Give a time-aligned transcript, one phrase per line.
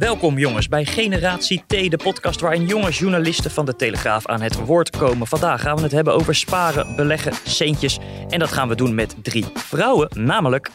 [0.00, 4.54] Welkom jongens bij Generatie T, de podcast waarin jonge journalisten van de Telegraaf aan het
[4.64, 5.26] woord komen.
[5.26, 7.98] Vandaag gaan we het hebben over sparen, beleggen, centjes.
[8.28, 10.70] En dat gaan we doen met drie vrouwen, namelijk...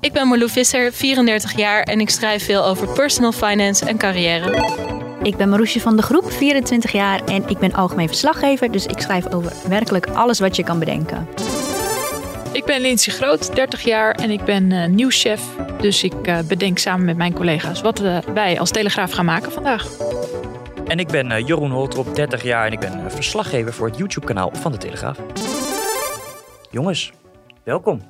[0.00, 4.64] Ik ben Marlou Visser, 34 jaar en ik schrijf veel over personal finance en carrière.
[5.22, 8.98] Ik ben Maroesje van de Groep, 24 jaar en ik ben algemeen verslaggever, dus ik
[8.98, 11.28] schrijf over werkelijk alles wat je kan bedenken.
[12.52, 15.42] Ik ben Lindsay Groot, 30 jaar en ik ben uh, nieuwschef.
[15.80, 19.52] Dus ik uh, bedenk samen met mijn collega's wat uh, wij als Telegraaf gaan maken
[19.52, 19.96] vandaag.
[20.86, 24.72] En ik ben Jeroen Holtrop, 30 jaar en ik ben verslaggever voor het YouTube-kanaal van
[24.72, 25.18] de Telegraaf.
[26.70, 27.12] Jongens,
[27.64, 28.02] welkom.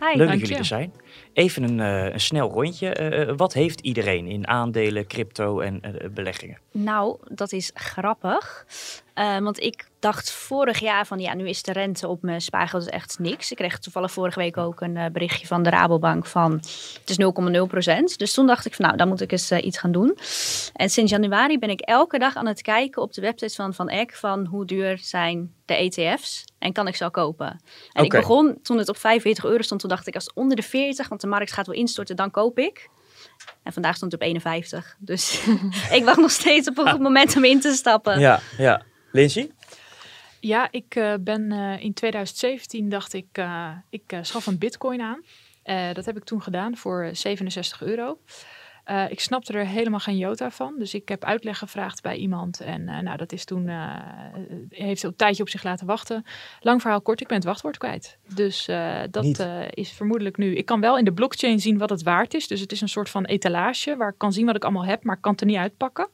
[0.00, 0.92] Hi, Leuk dat jullie er zijn.
[1.32, 3.26] Even een, uh, een snel rondje.
[3.28, 6.58] Uh, wat heeft iedereen in aandelen, crypto en uh, beleggingen?
[6.70, 8.66] Nou, dat is grappig.
[9.14, 13.18] want ik dacht vorig jaar van ja, nu is de rente op mijn spaargeld echt
[13.18, 13.50] niks.
[13.50, 17.18] Ik kreeg toevallig vorige week ook een berichtje van de Rabobank van het is
[18.12, 18.16] 0,0%.
[18.16, 20.18] Dus toen dacht ik van nou, dan moet ik eens iets gaan doen.
[20.74, 23.88] En sinds januari ben ik elke dag aan het kijken op de website van Van
[23.88, 27.46] Eck van hoe duur zijn de ETF's en kan ik ze al kopen.
[27.46, 27.58] En
[27.92, 28.04] okay.
[28.04, 30.62] ik begon toen het op 45 euro stond, toen dacht ik als het onder de
[30.62, 32.88] 40, want de markt gaat wel instorten, dan koop ik.
[33.62, 34.96] En vandaag stond het op 51.
[34.98, 35.46] Dus
[35.98, 38.18] ik wacht nog steeds op een goed moment om in te stappen.
[38.18, 38.82] Ja, ja.
[39.12, 39.50] Lindsay?
[40.40, 45.22] Ja, ik uh, ben uh, in 2017 dacht ik, uh, ik schaf een bitcoin aan.
[45.94, 48.18] dat heb ik toen gedaan voor 67 euro.
[48.90, 50.74] Uh, ik snapte er helemaal geen jota van.
[50.78, 52.60] Dus ik heb uitleg gevraagd bij iemand.
[52.60, 53.96] En uh, nou, dat is toen, uh,
[54.68, 56.24] heeft een tijdje op zich laten wachten.
[56.60, 58.18] Lang verhaal kort, ik ben het wachtwoord kwijt.
[58.34, 58.64] Dus
[59.10, 60.56] dat is vermoedelijk nu.
[60.56, 62.48] Ik kan wel in de blockchain zien wat het waard is.
[62.48, 65.04] Dus het is een soort van etalage waar ik kan zien wat ik allemaal heb,
[65.04, 66.08] maar ik kan het er niet uitpakken.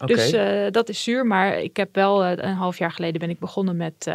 [0.00, 0.06] Okay.
[0.06, 0.30] Dus
[0.72, 1.26] dat is zuur.
[1.26, 4.12] Maar ik heb wel een half jaar geleden ben ik begonnen met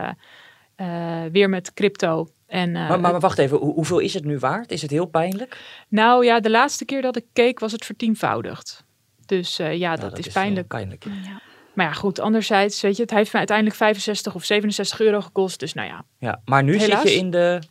[1.32, 2.28] weer met crypto.
[2.54, 4.72] En, uh, maar, maar, wacht even, Hoe, hoeveel is het nu waard?
[4.72, 5.58] Is het heel pijnlijk?
[5.88, 8.84] Nou ja, de laatste keer dat ik keek was het vertienvoudigd.
[9.26, 10.68] Dus uh, ja, nou, dat, dat, is, is pijnlijk.
[10.68, 11.04] pijnlijk.
[11.04, 11.42] Ja.
[11.74, 15.60] Maar ja, goed, anderzijds, weet je, het heeft me uiteindelijk 65 of 67 euro gekost.
[15.60, 16.06] Dus nou ja.
[16.20, 17.02] Ja, maar nu Helaas.
[17.02, 17.62] zit je in de...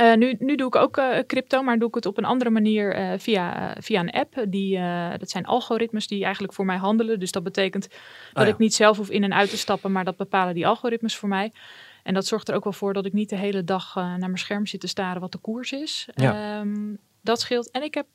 [0.00, 3.14] Uh, nu, nu doe ik ook crypto, maar doe ik het op een andere manier
[3.18, 4.44] via, via een app.
[4.48, 4.78] Die,
[5.18, 7.18] dat zijn algoritmes die eigenlijk voor mij handelen.
[7.18, 8.52] Dus dat betekent dat oh, ja.
[8.52, 11.28] ik niet zelf hoef in en uit te stappen, maar dat bepalen die algoritmes voor
[11.28, 11.52] mij.
[12.02, 14.18] En dat zorgt er ook wel voor dat ik niet de hele dag uh, naar
[14.18, 16.08] mijn scherm zit te staren wat de koers is.
[16.14, 16.60] Ja.
[16.60, 17.70] Um, dat scheelt.
[17.70, 18.06] En ik heb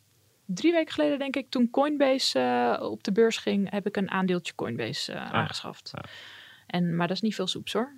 [0.46, 2.40] drie weken geleden, denk ik, toen Coinbase
[2.80, 5.92] uh, op de beurs ging, heb ik een aandeeltje Coinbase uh, Ah, aangeschaft.
[5.94, 6.04] ja.
[6.68, 7.92] En, maar dat is niet veel soeps hoor.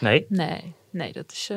[0.00, 0.26] Nee?
[0.28, 1.50] Nee, nee dat is,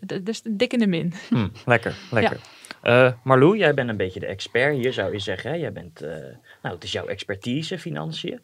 [0.00, 1.12] dat is dik in de min.
[1.28, 2.40] Hm, lekker, lekker.
[2.82, 3.18] Ja.
[3.24, 5.50] Marlou, jij bent een beetje de expert hier, zou je zeggen.
[5.50, 5.56] Hè?
[5.56, 6.00] Jij bent,
[6.62, 8.40] nou, het is jouw expertise, financiën.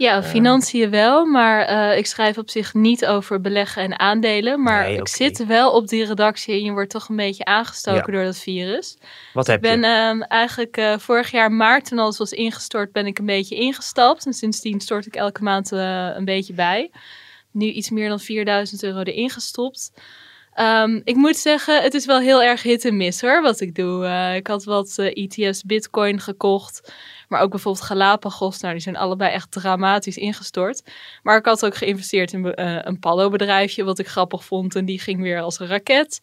[0.00, 4.62] Ja, financiën wel, maar uh, ik schrijf op zich niet over beleggen en aandelen.
[4.62, 8.12] Maar Nee, ik zit wel op die redactie en je wordt toch een beetje aangestoken
[8.12, 8.18] Ja.
[8.18, 8.96] door dat virus.
[9.32, 9.86] Wat Ik heb ben je?
[9.86, 14.26] ehm, eigenlijk eh, vorig jaar maart, toen alles was ingestort, ben ik een beetje ingestapt.
[14.26, 16.90] En sindsdien stort ik elke maand eh, een beetje bij.
[17.50, 19.92] Nu iets meer dan 4000 euro erin gestopt.
[20.60, 23.74] Ehm, ik moet zeggen, het is wel heel erg hit en miss hoor, wat ik
[23.74, 24.06] doe.
[24.06, 26.92] Eh, ik had wat eh, ETF's Bitcoin gekocht,
[27.28, 28.60] maar ook bijvoorbeeld Galapagos.
[28.60, 30.82] Nou, die zijn allebei echt dramatisch ingestort.
[31.22, 34.74] Maar ik had ook geïnvesteerd in eh, een Pallo-bedrijfje, wat ik grappig vond.
[34.74, 36.20] En die ging weer als een raket.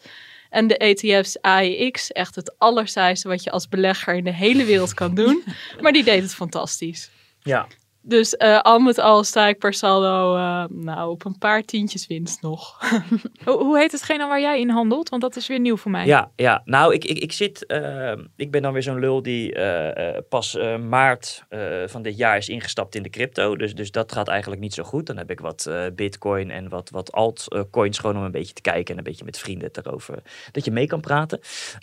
[0.49, 4.93] En de ETF's AIX, echt het allersaaiste wat je als belegger in de hele wereld
[4.93, 5.43] kan doen.
[5.81, 7.09] Maar die deed het fantastisch.
[7.39, 7.67] Ja,
[8.07, 12.07] Dus eh, al met al sta ik per saldo eh, nou, op een paar tientjes
[12.07, 12.77] winst nog.
[13.45, 15.09] Hoe, hoe heet hetgene waar jij in handelt?
[15.09, 16.05] Want dat is weer nieuw voor mij.
[16.05, 16.61] ja, ja.
[16.65, 20.23] Nou, ik, ik, ik zit, eh, ik ben dan weer zo'n lul die eh, eh,
[20.29, 23.55] pas eh, maart eh, van dit jaar is ingestapt in de crypto.
[23.55, 25.05] Dus, dus dat gaat eigenlijk niet zo goed.
[25.05, 28.61] Dan heb ik wat eh, bitcoin en wat, wat altcoins gewoon om een beetje te
[28.61, 30.21] kijken en een beetje met vrienden erover,
[30.51, 31.39] dat je mee kan praten.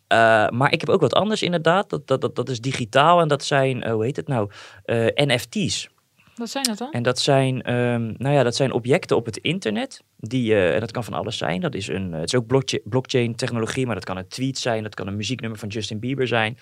[0.07, 1.91] Eh, maar ik heb ook wat anders inderdaad.
[1.91, 4.51] Dat, dat, dat, dat is digitaal en dat zijn, eh, hoe heet het nou,
[4.85, 5.89] Eh, NFT's.
[6.37, 6.93] Wat zijn dat dan?
[6.93, 10.03] En dat zijn, ehm, nou ja, dat zijn objecten op het internet.
[10.17, 11.61] Die, eh, en dat kan van alles zijn.
[11.61, 12.47] Dat is een, het is ook
[12.85, 14.83] blockchain, technologie, maar dat kan een tweet zijn.
[14.83, 16.59] Dat kan een muzieknummer van Justin Bieber zijn.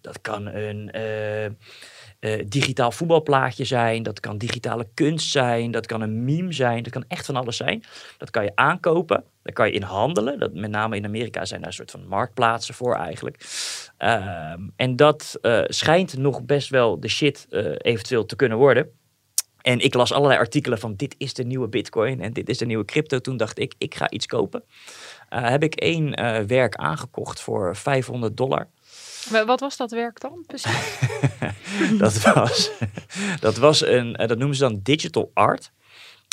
[0.00, 1.44] Dat kan een, eh,
[2.20, 6.92] eh, digitaal voetbalplaatje zijn, dat kan digitale kunst zijn, dat kan een meme zijn, dat
[6.92, 7.84] kan echt van alles zijn.
[8.18, 10.38] Dat kan je aankopen, daar kan je in handelen.
[10.38, 13.44] Dat, met name in Amerika zijn daar een soort van marktplaatsen voor eigenlijk.
[13.96, 18.90] Ehm, en dat eh, schijnt nog best wel de shit eh, eventueel te kunnen worden.
[19.66, 22.66] En ik las allerlei artikelen van dit is de nieuwe bitcoin en dit is de
[22.66, 23.18] nieuwe crypto.
[23.18, 24.64] Toen dacht ik, ik ga iets kopen.
[25.30, 26.14] Uh, heb ik één
[26.46, 28.68] werk aangekocht voor 500 dollar.
[29.46, 30.98] Wat was dat werk dan precies?
[31.98, 32.70] dat, was,
[33.40, 35.72] dat was een, dat noemen ze dan digital art.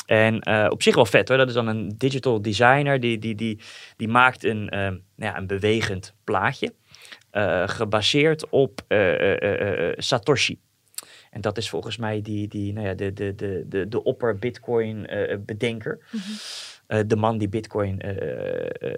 [0.06, 1.38] En uh, op zich wel vet hoor.
[1.38, 3.60] Dat is dan een digital designer die, die, die,
[3.96, 6.74] die maakt een, uh, nou ja, een bewegend plaatje.
[7.32, 8.80] Uh, gebaseerd op
[9.96, 10.58] Satoshi.
[11.34, 14.36] En dat is volgens mij die, die, nou ja, de, de, de, de, de opper
[14.36, 15.08] Bitcoin
[15.46, 15.98] bedenker.
[16.10, 16.34] Mm -hmm.
[16.88, 18.02] Uh, de man die Bitcoin,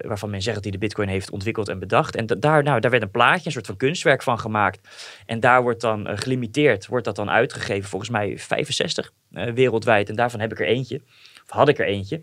[0.07, 2.17] waarvan men zegt dat hij de Bitcoin heeft ontwikkeld en bedacht.
[2.17, 4.89] En daar, nou, daar werd een plaatje, een soort van kunstwerk van gemaakt.
[5.27, 10.09] En daar wordt dan gelimiteerd, wordt dat dan uitgegeven, volgens mij 65 wereldwijd.
[10.09, 11.01] En daarvan heb ik er eentje,
[11.45, 12.17] of had ik er eentje.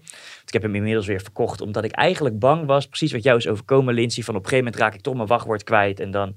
[0.45, 3.47] ik heb hem inmiddels weer verkocht, omdat ik eigenlijk bang was, precies wat jou is
[3.47, 6.35] overkomen, Lindsay, van op een gegeven moment raak ik toch mijn wachtwoord kwijt en dan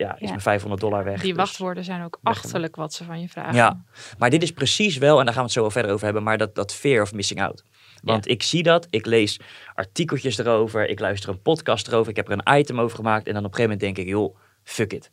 [0.00, 0.28] ja, is ja.
[0.28, 1.20] mijn 500 dollar weg.
[1.20, 3.54] Die dus wachtwoorden zijn ook achterlijk wat ze van je vragen.
[3.54, 3.84] Ja,
[4.18, 6.22] maar dit is precies wel, en daar gaan we het zo wel verder over hebben,
[6.22, 7.64] maar dat, dat fear of missing out.
[8.02, 8.32] Want ja.
[8.32, 9.40] ik zie dat, ik lees
[9.74, 13.34] artikeltjes erover, ik luister een podcast erover, ik heb er een item over gemaakt en
[13.34, 15.10] dan op een gegeven moment denk ik, joh, fuck it.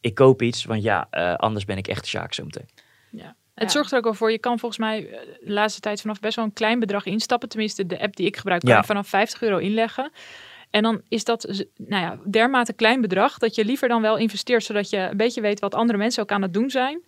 [0.00, 2.68] Ik koop iets, want ja, uh, anders ben ik echt Sjaak zo meteen.
[3.10, 3.36] Ja.
[3.54, 5.00] Het zorgt er ook wel voor, je kan volgens mij
[5.40, 7.48] de laatste tijd vanaf best wel een klein bedrag instappen.
[7.48, 8.84] Tenminste, de app die ik gebruik kan ja.
[8.84, 10.12] vanaf 50 euro inleggen.
[10.70, 14.64] En dan is dat nou ja, dermate klein bedrag dat je liever dan wel investeert,
[14.64, 17.02] zodat je een beetje weet wat andere mensen ook aan het doen zijn.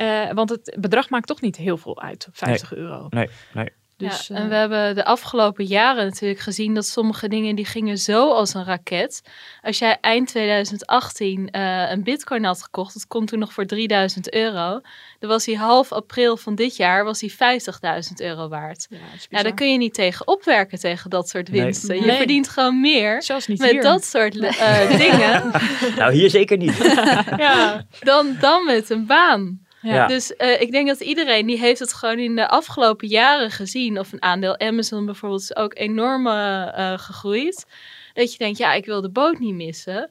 [0.00, 2.80] Uh, want het bedrag maakt toch niet heel veel uit, 50 nee.
[2.80, 3.06] euro.
[3.10, 3.68] Nee, nee.
[4.08, 7.98] Dus, ja, en we hebben de afgelopen jaren natuurlijk gezien dat sommige dingen die gingen
[7.98, 9.22] zo als een raket.
[9.62, 14.34] Als jij eind 2018 uh, een bitcoin had gekocht, dat komt toen nog voor 3000
[14.34, 14.80] euro.
[15.18, 18.86] Dan was hij half april van dit jaar was hij 50.000 euro waard.
[18.90, 18.98] Ja,
[19.30, 21.88] nou, daar kun je niet tegen opwerken tegen dat soort winsten.
[21.88, 22.00] Nee.
[22.00, 22.16] Je nee.
[22.16, 23.82] verdient gewoon meer Zelfs niet met hier.
[23.82, 25.50] dat soort uh, dingen.
[25.98, 26.76] nou, hier zeker niet.
[27.36, 29.60] ja, dan, dan met een baan.
[29.82, 30.06] Ja.
[30.06, 33.98] Dus uh, ik denk dat iedereen die heeft het gewoon in de afgelopen jaren gezien.
[33.98, 37.66] Of een aandeel Amazon bijvoorbeeld is ook enorm uh, gegroeid.
[38.12, 40.10] Dat je denkt, ja, ik wil de boot niet missen.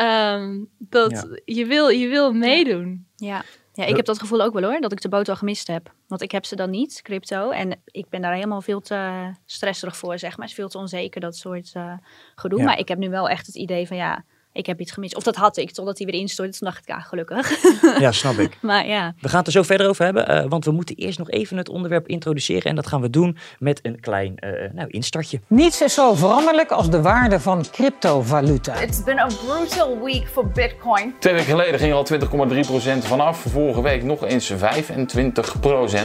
[0.00, 1.54] Um, dat ja.
[1.54, 3.06] je, wil, je wil meedoen.
[3.16, 3.42] Ja.
[3.72, 5.92] ja, ik heb dat gevoel ook wel hoor, dat ik de boot al gemist heb.
[6.06, 7.50] Want ik heb ze dan niet, crypto.
[7.50, 10.40] En ik ben daar helemaal veel te stresserig voor, zeg maar.
[10.40, 11.92] Het is veel te onzeker, dat soort uh,
[12.34, 12.58] gedoe.
[12.58, 12.64] Ja.
[12.64, 15.16] Maar ik heb nu wel echt het idee van, ja, ik heb iets gemist.
[15.16, 16.58] Of dat had ik, totdat hij weer instortte.
[16.58, 17.58] Toen dacht ik, ja, gelukkig.
[17.98, 18.58] Ja, snap ik.
[18.70, 19.14] maar ja.
[19.20, 21.56] We gaan het er zo verder over hebben, uh, want we moeten eerst nog even
[21.56, 22.62] het onderwerp introduceren.
[22.62, 25.40] En dat gaan we doen met een klein uh, nou, instartje.
[25.46, 28.80] Niets is zo veranderlijk als de waarde van cryptovaluta.
[28.80, 31.14] It's been a brutal week for Bitcoin.
[31.18, 33.44] Twee weken geleden ging er al 20,3% vanaf.
[33.48, 34.56] Vorige week nog eens 25%.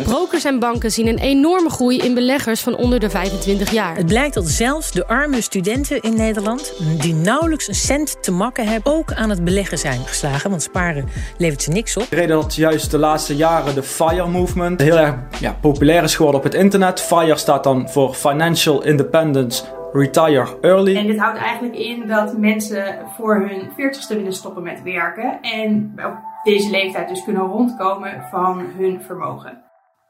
[0.04, 3.96] Brokers en banken zien een enorme groei in beleggers van onder de 25 jaar.
[3.96, 8.68] Het blijkt dat zelfs de arme studenten in Nederland, die nauwelijks een cent te makken
[8.68, 10.50] hebben, ook aan het beleggen zijn geslagen.
[10.50, 12.10] Want sparen levert ze niks op.
[12.10, 16.16] De reden dat juist de laatste jaren de FIRE movement heel erg ja, populair is
[16.16, 17.02] geworden op het internet.
[17.02, 20.96] FIRE staat dan voor Financial Independence Retire Early.
[20.96, 25.42] En dit houdt eigenlijk in dat mensen voor hun 40ste willen stoppen met werken.
[25.42, 29.65] En op deze leeftijd dus kunnen rondkomen van hun vermogen.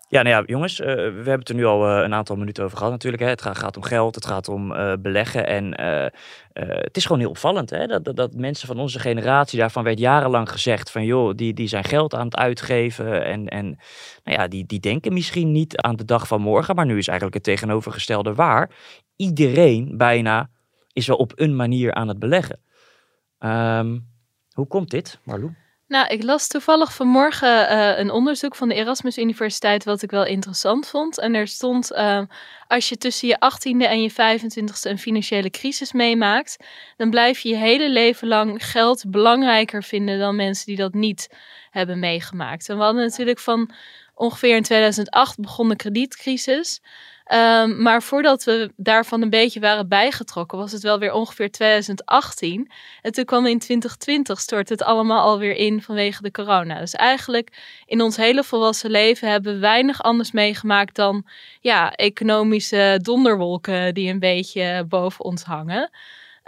[0.07, 2.63] Ja, nou ja, jongens, uh, we hebben het er nu al uh, een aantal minuten
[2.63, 3.23] over gehad natuurlijk.
[3.23, 3.29] Hè.
[3.29, 5.47] Het gaat, om geld, het gaat om uh, beleggen.
[5.47, 5.81] En
[6.53, 10.49] het is gewoon heel opvallend hè, dat, dat, mensen van onze generatie, daarvan werd jarenlang
[10.49, 13.25] gezegd van joh, die, die zijn geld aan het uitgeven.
[13.25, 13.65] En, en
[14.23, 16.75] nou ja, die, die denken misschien niet aan de dag van morgen.
[16.75, 18.69] Maar nu is eigenlijk het tegenovergestelde waar.
[19.15, 20.49] Iedereen bijna
[20.93, 22.59] is wel op een manier aan het beleggen.
[23.39, 24.07] Um,
[24.51, 25.64] hoe komt dit, Marlou?
[25.87, 30.25] Nou, ik las toevallig vanmorgen uh, een onderzoek van de Erasmus Universiteit wat ik wel
[30.25, 31.19] interessant vond.
[31.19, 32.21] En er stond, uh,
[32.67, 36.57] als je tussen je 18e en je 25e een financiële crisis meemaakt,
[36.97, 41.29] dan blijf je je hele leven lang geld belangrijker vinden dan mensen die dat niet
[41.69, 42.69] hebben meegemaakt.
[42.69, 43.71] En we hadden natuurlijk van
[44.13, 46.81] ongeveer in 2008 begon de kredietcrisis.
[47.33, 52.71] Um, maar voordat we daarvan een beetje waren bijgetrokken, was het wel weer ongeveer 2018.
[53.01, 56.79] En toen kwam in 2020 stortte het allemaal alweer in vanwege de corona.
[56.79, 61.25] Dus eigenlijk in ons hele volwassen leven hebben we weinig anders meegemaakt dan
[61.61, 65.89] ja, economische donderwolken die een beetje boven ons hangen.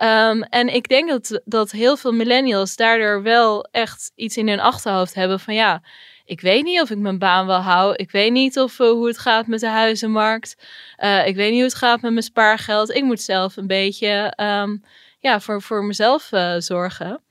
[0.03, 4.59] Um, en ik denk dat, dat heel veel millennials daardoor wel echt iets in hun
[4.59, 5.81] achterhoofd hebben van ja
[6.27, 7.97] ik weet niet of ik mijn baan wil houden.
[7.97, 10.57] Ik weet niet of, uh, hoe het gaat met de huizenmarkt.
[11.03, 12.89] Uh, ik weet niet hoe het gaat met mijn spaargeld.
[12.89, 14.83] Ik moet zelf een beetje um,
[15.19, 17.21] ja, voor, voor mezelf uh, zorgen.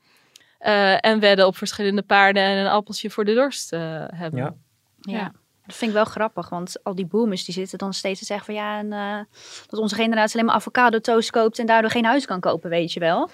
[0.59, 3.79] eh, en wedden op verschillende paarden en een appeltje voor de dorst uh,
[4.15, 4.39] hebben.
[4.39, 4.55] Ja.
[4.99, 5.31] ja.
[5.67, 8.45] Dat vind ik wel grappig, want al die boomers die zitten dan steeds te zeggen
[8.45, 9.19] van ja, en, uh,
[9.67, 12.93] dat onze generatie alleen maar avocado toast koopt en daardoor geen huis kan kopen, weet
[12.93, 13.29] je wel.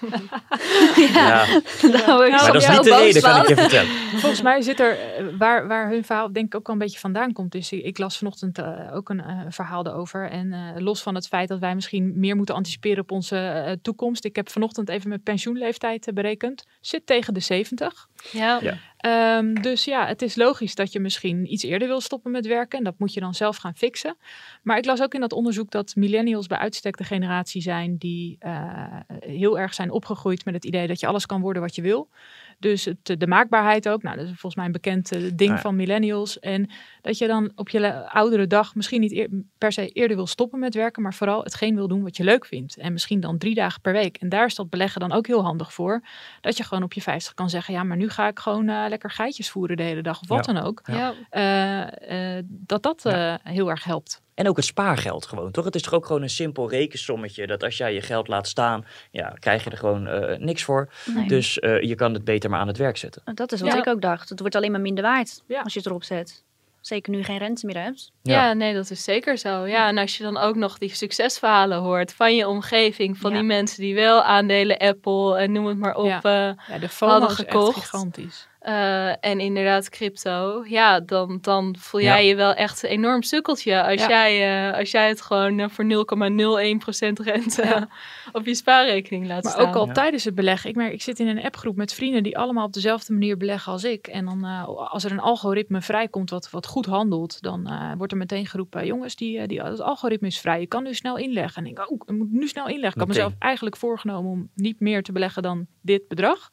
[0.96, 1.46] ja, ja.
[2.06, 3.90] Nou, maar dat is niet de reden, kan ik je vertellen.
[4.20, 4.96] Volgens mij zit er,
[5.38, 7.52] waar, waar hun verhaal denk ik ook al een beetje vandaan komt.
[7.52, 10.30] Dus ik las vanochtend uh, ook een uh, verhaal erover.
[10.30, 14.24] En los van het feit dat wij misschien meer moeten anticiperen op onze toekomst.
[14.24, 16.64] Ik heb vanochtend even mijn pensioenleeftijd berekend.
[16.80, 18.08] Zit tegen de 70.
[18.32, 18.58] Ja.
[18.62, 18.78] ja.
[19.06, 22.78] Um, dus ja, het is logisch dat je misschien iets eerder wil stoppen met werken.
[22.78, 24.16] En dat moet je dan zelf gaan fixen.
[24.62, 28.36] Maar ik las ook in dat onderzoek dat millennials bij uitstek de generatie zijn die
[28.40, 31.82] uh, heel erg zijn opgegroeid met het idee dat je alles kan worden wat je
[31.82, 32.08] wil.
[32.58, 34.02] Dus het, de maakbaarheid ook.
[34.02, 35.58] Nou, dat is volgens mij een bekend uh, ding ja.
[35.58, 36.38] van millennials.
[36.38, 36.70] En
[37.00, 40.58] dat je dan op je oudere dag misschien niet eer, per se eerder wil stoppen
[40.58, 42.76] met werken, maar vooral hetgeen wil doen wat je leuk vindt.
[42.76, 44.16] En misschien dan drie dagen per week.
[44.16, 46.02] En daar is dat beleggen dan ook heel handig voor.
[46.40, 48.84] Dat je gewoon op je vijftig kan zeggen, ja, maar nu ga ik gewoon uh,
[48.88, 50.52] lekker geitjes voeren de hele dag of wat Ja.
[50.52, 50.82] dan ook.
[50.84, 51.14] Ja.
[51.30, 54.22] Uh, dat dat uh, heel erg helpt.
[54.34, 55.64] En ook het spaargeld gewoon, toch?
[55.64, 57.46] Het is toch ook gewoon een simpel rekensommetje.
[57.46, 60.88] Dat als jij je geld laat staan, ja, krijg je er gewoon uh, niks voor.
[61.14, 61.28] Nee.
[61.28, 63.22] Dus uh, je kan het beter maar aan het werk zetten.
[63.34, 63.78] Dat is wat Ja.
[63.78, 64.28] ik ook dacht.
[64.28, 65.60] Het wordt alleen maar minder waard Ja.
[65.60, 66.42] als je het erop zet.
[66.80, 68.10] Zeker nu je geen rente meer hebt.
[68.22, 68.52] Ja.
[68.52, 69.66] nee, dat is zeker zo.
[69.66, 73.36] Ja, en als je dan ook nog die succesverhalen hoort van je omgeving, van Ja.
[73.36, 76.22] die mensen die wel aandelen Apple en noem het maar op, Ja.
[76.22, 77.78] eh, Ja, de FOMO hadden is echt gekocht.
[77.78, 78.48] gigantisch.
[78.64, 82.06] Eh, en inderdaad crypto, ja, dan, dan voel Ja.
[82.06, 84.08] jij je wel echt een enorm sukkeltje als, Ja.
[84.08, 87.88] jij, eh, als jij het gewoon eh, voor 0,01% rente Ja.
[88.32, 89.68] op je spaarrekening laat Maar staan.
[89.68, 89.92] ook al Ja.
[89.92, 90.70] tijdens het beleggen.
[90.70, 93.72] Ik merk, ik zit in een appgroep met vrienden die allemaal op dezelfde manier beleggen
[93.72, 94.06] als ik.
[94.06, 98.12] En dan eh, als er een algoritme vrijkomt wat, wat goed handelt, dan eh, wordt
[98.12, 100.60] er meteen geroepen, jongens, die, eh, die, het algoritme is vrij.
[100.60, 101.62] Je kan nu snel inleggen.
[101.62, 102.92] En ik denk, oh, ik moet nu snel inleggen.
[102.92, 106.50] Ik had mezelf eigenlijk voorgenomen om niet meer te beleggen dan dit bedrag.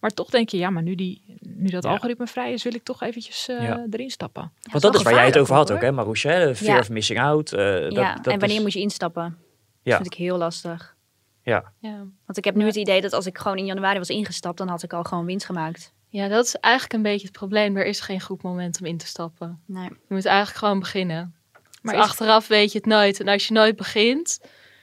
[0.00, 1.90] Maar toch denk je, ja, maar nu, die, nu dat Ja.
[1.90, 3.86] algoritme vrij is, wil ik toch eventjes eh, Ja.
[3.90, 4.52] erin stappen.
[4.70, 5.76] Want dat is waar jij het over had hoor.
[5.76, 6.52] ook, hè, Maroesje?
[6.56, 6.78] fear Ja.
[6.78, 7.52] of missing out.
[7.52, 9.22] eh, dat, ja, dat en wanneer is- moet je instappen?
[9.22, 9.38] Dat
[9.82, 9.96] Ja.
[9.96, 10.96] vind ik heel lastig.
[11.42, 11.96] Ja, ja.
[12.26, 14.68] Want ik heb nu het idee dat als ik gewoon in januari was ingestapt, dan
[14.68, 15.92] had ik al gewoon winst gemaakt.
[16.08, 17.76] ja, dat is eigenlijk een beetje het probleem.
[17.76, 19.60] Er is geen goed moment om in te stappen.
[19.66, 19.84] Nee.
[19.84, 21.34] Je moet eigenlijk gewoon beginnen.
[21.82, 23.20] Maar is- achteraf weet je het nooit.
[23.20, 24.40] En als je nooit begint,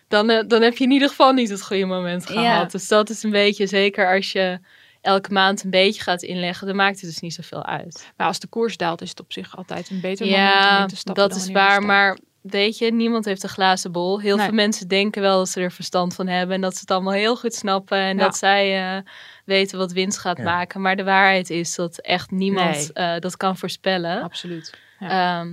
[0.07, 2.33] dan, eh, dan heb je in ieder geval niet het goede moment Ja.
[2.33, 2.71] gehad.
[2.71, 4.59] Dus dat is een beetje, zeker als je
[5.07, 8.11] elke maand een beetje gaat inleggen, dan maakt het dus niet zoveel uit.
[8.17, 10.81] Maar als de koers daalt, is het op zich altijd een beter moment om Ja,
[10.81, 11.23] in te stappen.
[11.23, 11.81] dat dan is waar.
[11.83, 14.19] Maar weet je, niemand heeft een glazen bol.
[14.21, 14.45] Heel Nee.
[14.45, 17.13] veel mensen denken wel dat ze er verstand van hebben en dat ze het allemaal
[17.13, 18.23] heel goed snappen en Ja.
[18.23, 19.01] dat zij eh,
[19.45, 20.43] weten wat winst gaat Ja.
[20.43, 20.81] maken.
[20.81, 22.93] Maar de waarheid is dat echt niemand Nee.
[22.93, 24.21] eh, dat kan voorspellen.
[24.23, 24.73] Absoluut.
[24.99, 25.07] Ja.
[25.09, 25.47] Ja,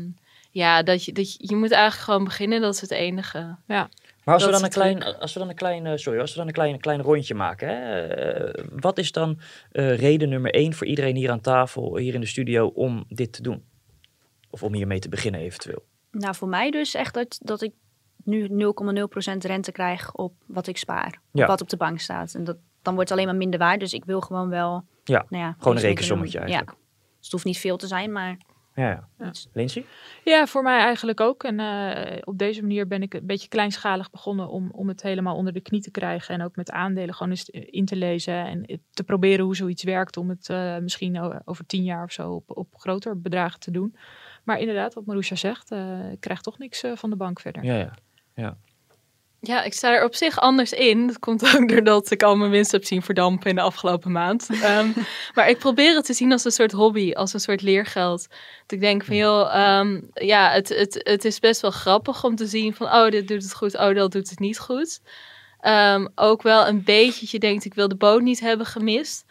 [0.50, 2.60] ja dat, je, dat je, je moet eigenlijk gewoon beginnen.
[2.60, 3.56] Dat is het enige.
[4.24, 6.46] Maar als we, dan een klein, als we dan een klein, sorry, als we dan
[6.46, 9.38] een klein, klein rondje maken, hè, eh, wat is dan
[9.70, 13.32] eh, reden nummer één voor iedereen hier aan tafel, hier in de studio, om dit
[13.32, 13.64] te doen?
[14.50, 15.84] Of om hiermee te beginnen eventueel?
[16.10, 17.72] Nou, voor mij dus echt dat, dat ik
[18.24, 21.20] nu 0,0% rente krijg op wat ik spaar.
[21.32, 21.42] Ja.
[21.42, 22.34] Op wat op de bank staat.
[22.34, 23.80] En dat, dan wordt het alleen maar minder waard.
[23.80, 24.84] Dus ik wil gewoon wel...
[25.04, 26.70] Ja, nou ja gewoon een rekensommetje eigenlijk.
[26.70, 26.76] Ja.
[27.16, 28.36] Dus het hoeft niet veel te zijn, maar...
[28.74, 29.32] Ja, ja.
[29.52, 29.84] Lindsay?
[30.24, 31.44] Ja, voor mij eigenlijk ook.
[31.44, 35.36] En eh, op deze manier ben ik een beetje kleinschalig begonnen om, om het helemaal
[35.36, 36.34] onder de knie te krijgen.
[36.34, 40.16] En ook met aandelen gewoon eens in te lezen en te proberen hoe zoiets werkt.
[40.16, 43.96] Om het eh, misschien over tien jaar of zo op, op groter bedragen te doen.
[44.44, 47.64] Maar inderdaad, wat Marusha zegt, eh, ik krijg toch niks van de bank verder.
[47.64, 47.92] Ja, ja.
[48.34, 48.56] Ja,
[49.46, 51.06] ik sta er op zich anders in.
[51.06, 54.48] Dat komt ook doordat ik al mijn winst heb zien verdampen in de afgelopen maand.
[54.62, 54.88] Ehm,
[55.34, 58.26] maar ik probeer het te zien als een soort hobby, als een soort leergeld.
[58.28, 62.36] Dat ik denk van, joh, ehm, ja, het, het, het is best wel grappig om
[62.36, 65.00] te zien van, oh, dit doet het goed, oh, dat doet het niet goed.
[65.60, 69.24] Ehm, ook wel een beetje, je denkt, ik wil de boot niet hebben gemist.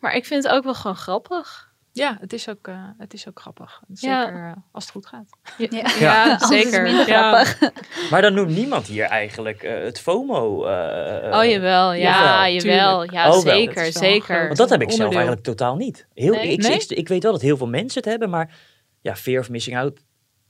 [0.00, 1.65] Maar ik vind het ook wel gewoon grappig.
[1.96, 3.80] Ja, het is ook, eh, het is ook grappig.
[3.92, 4.50] Zeker Ja.
[4.50, 5.28] eh, als het goed gaat.
[5.58, 6.38] Ja, Ja.
[6.48, 6.82] zeker.
[6.82, 7.44] minder Ja.
[7.44, 7.70] grappig.
[8.10, 10.64] Maar dan noemt niemand hier eigenlijk eh, het FOMO.
[10.64, 11.92] eh, Oh, jawel.
[11.92, 13.12] Ja, jawel.
[13.12, 14.44] Ja, Oh, zeker, zeker.
[14.46, 16.06] Want dat heb ik zelf eigenlijk totaal niet.
[16.14, 16.48] Heel, Nee?
[16.52, 16.72] ik, Nee?
[16.74, 18.54] Ik, ik weet wel dat heel veel mensen het hebben, maar
[19.00, 20.00] ja, fear of missing out.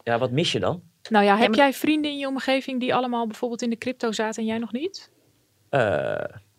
[0.03, 0.83] Ja, wat mis je dan?
[1.09, 4.13] Nou ja, heb maar- jij vrienden in je omgeving die allemaal bijvoorbeeld in de crypto
[4.13, 5.11] zaten en jij nog niet?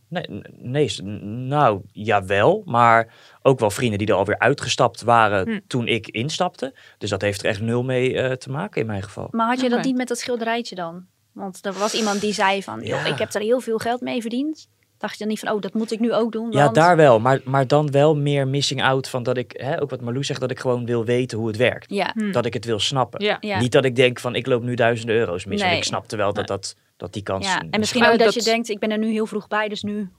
[0.09, 0.25] Nee,
[0.57, 0.89] nee,
[1.23, 5.59] nou jawel, maar ook wel vrienden die er alweer uitgestapt waren Hm.
[5.67, 6.73] toen ik instapte.
[6.97, 9.27] Dus dat heeft er echt nul mee eh, te maken in mijn geval.
[9.31, 11.05] Maar had je dat niet met dat schilderijtje dan?
[11.33, 13.05] Want er was iemand die zei van, Ja.
[13.05, 14.67] ik heb er heel veel geld mee verdiend.
[14.97, 16.51] Dacht je dan niet van, oh, dat moet ik nu ook doen?
[16.51, 19.89] Ja, daar wel, maar, maar dan wel meer missing out van dat ik, hè, ook
[19.89, 21.91] wat Marloes zegt, dat ik gewoon wil weten hoe het werkt.
[21.93, 22.31] Ja, Hm.
[22.31, 23.23] Dat ik het wil snappen.
[23.23, 23.37] Ja.
[23.39, 23.59] ja.
[23.59, 25.61] Niet dat ik denk van ik loop nu duizenden euro's mis.
[25.61, 25.77] Nee.
[25.77, 27.46] ik snapte wel dat, dat, dat die kans...
[27.46, 27.63] ja.
[27.72, 29.68] En misschien Maar ook dat, dat- je denkt, ik ben er nu heel vroeg bij,
[29.68, 30.10] dus nu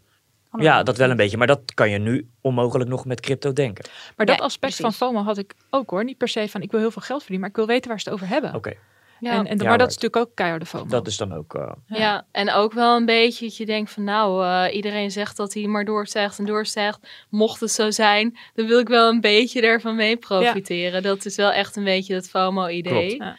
[0.58, 1.36] Ja, dat wel een beetje.
[1.36, 3.84] Maar dat kan je nu onmogelijk nog met crypto denken.
[4.16, 6.04] Maar dat aspect van FOMO had ik ook hoor.
[6.04, 8.00] Niet per se van ik wil heel veel geld verdienen, maar ik wil weten waar
[8.00, 8.54] ze het over hebben.
[8.54, 8.72] Oké.
[9.20, 9.32] Ja.
[9.32, 10.86] En, en, Ja, maar dat is natuurlijk ook keiharde FOMO.
[10.86, 11.54] Dat is dan ook...
[11.54, 12.26] eh, Ja.
[12.30, 15.66] en ook wel een beetje dat je denkt van nou, eh, iedereen zegt dat hij
[15.66, 17.08] maar doorstijgt en doorstijgt.
[17.28, 21.02] Mocht het zo zijn, dan wil ik wel een beetje ervan mee profiteren.
[21.02, 23.16] Dat is wel echt een beetje het FOMO-idee.
[23.16, 23.36] Klopt.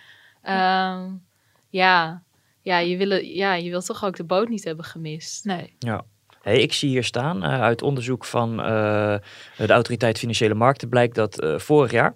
[1.70, 2.24] Ja.
[2.70, 2.78] Ja.
[2.80, 5.46] Je wil, ja, je wilt toch ook de boot niet hebben gemist.
[5.46, 5.76] Nee.
[5.80, 6.04] Ja.
[6.42, 9.16] Hey, ik zie hier staan eh, uit onderzoek van eh,
[9.58, 12.16] de Autoriteit Financiële Markten blijkt dat eh, vorig jaar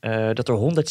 [0.00, 0.84] eh, dat er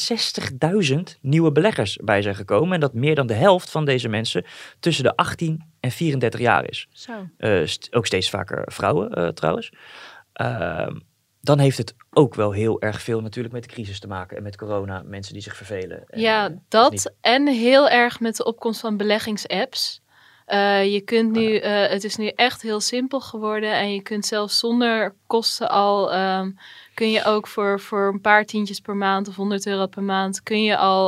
[0.93, 4.46] 160.000 nieuwe beleggers bij zijn gekomen en dat meer dan de helft van deze mensen
[4.79, 6.88] tussen de 18 en 34 jaar is.
[6.91, 7.12] Zo.
[7.38, 9.72] Eh, st- ook steeds vaker vrouwen eh, trouwens.
[11.43, 14.43] Dan heeft het ook wel heel erg veel natuurlijk met de crisis te maken en
[14.43, 16.03] met corona, mensen die zich vervelen.
[16.07, 20.01] En, Ja, eh, dat en heel erg met de opkomst van beleggingsapps.
[20.45, 24.25] Eh, je kunt nu, eh, het is nu echt heel simpel geworden en je kunt
[24.25, 26.51] zelfs zonder kosten al, ehm,
[26.93, 30.43] kun je ook voor, voor een paar tientjes per maand of 100 euro per maand,
[30.43, 31.07] kun je al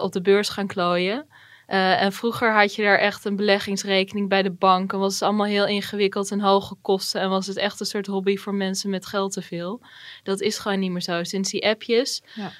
[0.00, 1.26] op de beurs gaan klooien.
[1.66, 5.22] Eh, en vroeger had je daar echt een beleggingsrekening bij de bank en was het
[5.22, 8.90] allemaal heel ingewikkeld en hoge kosten en was het echt een soort hobby voor mensen
[8.90, 9.80] met geld te veel.
[10.22, 11.22] Dat is gewoon niet meer zo.
[11.24, 12.50] Sinds die appjes, Ja.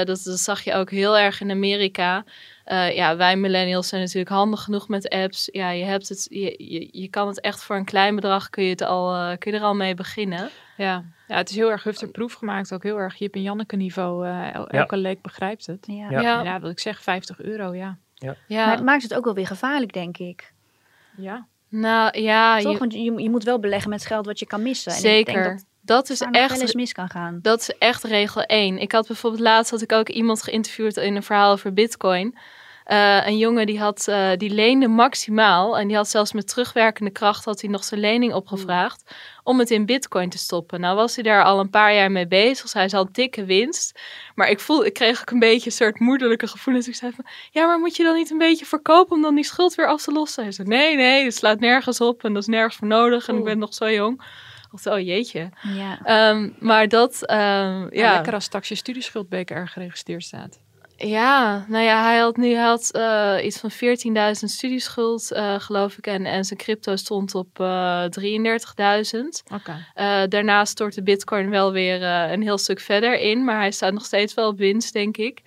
[0.00, 2.24] eh, dat, dat zag je ook heel erg in Amerika.
[2.64, 5.48] Eh, ja, wij millennials zijn natuurlijk handig genoeg met apps.
[5.52, 8.64] Ja, je, hebt het, je, je, je kan het echt voor een klein bedrag kun
[8.64, 10.50] je, het al, kun je er al mee beginnen.
[10.76, 11.04] Ja.
[11.28, 12.72] ja, het is heel erg hufterproef gemaakt.
[12.72, 14.26] Ook heel erg Jip en Janneke niveau.
[14.26, 15.86] eh, el- elke leek begrijpt het.
[15.86, 16.10] Ja.
[16.10, 16.20] Ja.
[16.20, 16.42] Ja.
[16.42, 17.98] Ja, wat ik zeg, 50 euro, ja.
[18.20, 18.36] Ja.
[18.46, 20.52] Ja, Maar het maakt het ook wel weer gevaarlijk, denk ik.
[21.16, 21.46] Ja.
[21.68, 22.72] nou ja, Toch?
[22.72, 24.92] je, Want je, je moet wel beleggen met geld wat je kan missen.
[24.92, 25.32] En ik zeker.
[25.34, 27.38] denk dat dat is echt eens mis kan gaan.
[27.42, 28.78] Dat is echt regel 1.
[28.78, 32.38] Ik had bijvoorbeeld laatst had ik ook iemand geïnterviewd in een verhaal over Bitcoin.
[32.90, 37.10] Eh, een jongen die had eh, die leende maximaal en die had zelfs met terugwerkende
[37.10, 40.80] kracht had hij nog zijn lening opgevraagd om het in Bitcoin te stoppen.
[40.80, 44.00] Nou was hij daar al een paar jaar mee bezig, dus hij had dikke winst.
[44.34, 46.88] Maar ik voel, ik kreeg ook een beetje een soort moederlijke gevoelens.
[46.88, 49.44] Ik zei van, ja, maar moet je dan niet een beetje verkopen om dan die
[49.44, 50.42] schuld weer af te lossen?
[50.42, 53.36] Hij zei, nee, nee, het slaat nergens op en dat is nergens voor nodig en
[53.36, 54.22] ik ben nog zo jong.
[54.84, 55.50] Oh jeetje.
[55.62, 56.00] Ja.
[56.04, 57.88] Ehm, maar dat, ehm, Ja.
[57.90, 58.14] ja.
[58.14, 60.58] Lekker als straks je studieschuldbeker geregistreerd staat.
[61.02, 65.98] Ja, nou ja, hij had nu hij had, eh, iets van 14.000 studieschuld, eh, geloof
[65.98, 66.06] ik.
[66.06, 69.42] En, en zijn crypto stond op eh 33.000.
[69.54, 69.86] Oké.
[69.94, 73.44] Eh, daarnaast stortte Bitcoin wel weer een heel stuk verder in.
[73.44, 75.42] Maar hij staat nog steeds wel op winst, denk ik.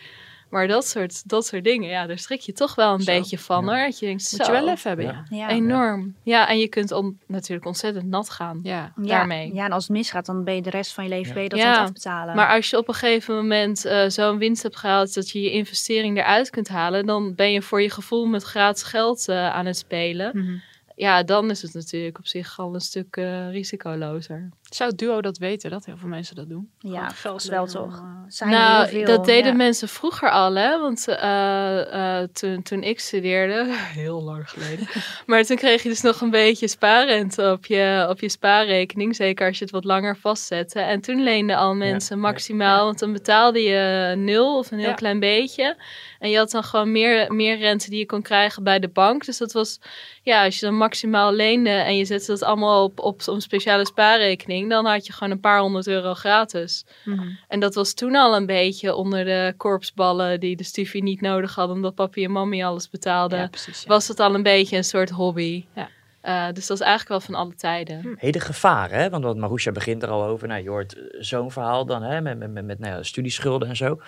[0.53, 3.11] Maar dat soort, dat soort dingen, ja, daar schrik je toch wel een Zo.
[3.11, 3.77] beetje van hoor.
[3.85, 5.37] Dat je denkt, Moet je zo, wel even hebben, ja.
[5.37, 5.49] Ja.
[5.49, 6.15] Enorm.
[6.23, 8.93] Ja, en je kunt on- natuurlijk ontzettend nat gaan Ja.
[9.01, 9.53] Ja, daarmee.
[9.53, 11.49] ja, en als het misgaat, dan ben je de rest van je leven ben je
[11.49, 12.35] dat Ja, aan het afbetalen.
[12.35, 15.51] Maar als je op een gegeven moment eh, zo'n winst hebt gehaald dat je je
[15.51, 19.65] investering eruit kunt halen, dan ben je voor je gevoel met gratis geld eh, aan
[19.65, 20.31] het spelen.
[20.33, 20.53] Mhm.
[20.95, 24.49] Ja, dan is het natuurlijk op zich al een stuk eh, risicolozer.
[24.75, 26.69] Zou Duo dat weten, dat heel veel mensen dat doen?
[26.79, 27.11] ja,
[27.49, 27.91] wel toch.
[27.95, 29.57] lenen, Zijn nou, heel veel, dat deden ja.
[29.57, 30.79] mensen vroeger al, hè?
[30.79, 33.65] Want eh, eh, toen, toen ik studeerde,
[34.01, 34.87] heel lang geleden,
[35.25, 39.47] maar toen kreeg je dus nog een beetje spaarrente op je, op je spaarrekening, zeker
[39.47, 40.79] als je het wat langer vastzette.
[40.79, 44.93] En toen leenden al mensen maximaal, want dan betaalde je nul of een heel Ja.
[44.93, 45.75] klein beetje.
[46.19, 49.25] En je had dan gewoon meer, meer rente die je kon krijgen bij de bank.
[49.25, 49.79] Dus dat was,
[50.21, 53.85] ja, als je dan maximaal leende en je zette dat allemaal op, op zo'n speciale
[53.85, 56.85] spaarrekening, dan had je gewoon een paar honderd euro gratis.
[57.05, 57.27] Mhm.
[57.47, 61.55] En dat was toen al een beetje onder de korpsballen die de stufie niet nodig
[61.55, 63.39] hadden, omdat papi en mami alles betaalden.
[63.39, 63.81] Ja, precies.
[63.81, 63.87] ja.
[63.87, 65.65] Was het al een beetje een soort hobby.
[65.75, 65.89] Ja.
[66.23, 68.15] Eh, dus dat is eigenlijk wel van alle tijden.
[68.17, 69.09] Hey, de gevaren, hè?
[69.09, 70.47] want wat Marusha begint er al over.
[70.47, 72.21] Nou, je hoort eh, zo'n verhaal dan hè?
[72.21, 74.01] met, met, met, met nou ja, studieschulden en zo.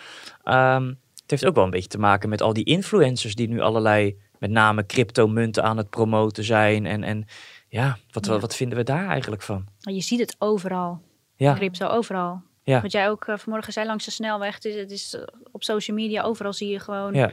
[0.43, 0.87] Ehm,
[1.21, 4.17] het heeft ook wel een beetje te maken met al die influencers die nu allerlei,
[4.39, 6.85] met name cryptomunten aan het promoten zijn.
[6.85, 7.25] En, en
[7.75, 8.39] ja, wat, Ja.
[8.39, 9.65] wat vinden we daar eigenlijk van?
[9.79, 11.01] Je ziet het overal.
[11.35, 11.53] Ja.
[11.53, 12.41] Crypto, overal.
[12.63, 12.81] Ja.
[12.81, 14.55] Wat jij ook eh, vanmorgen zei langs de snelweg.
[14.55, 17.13] Het is, het is eh, op social media, overal zie je gewoon...
[17.13, 17.31] Ja.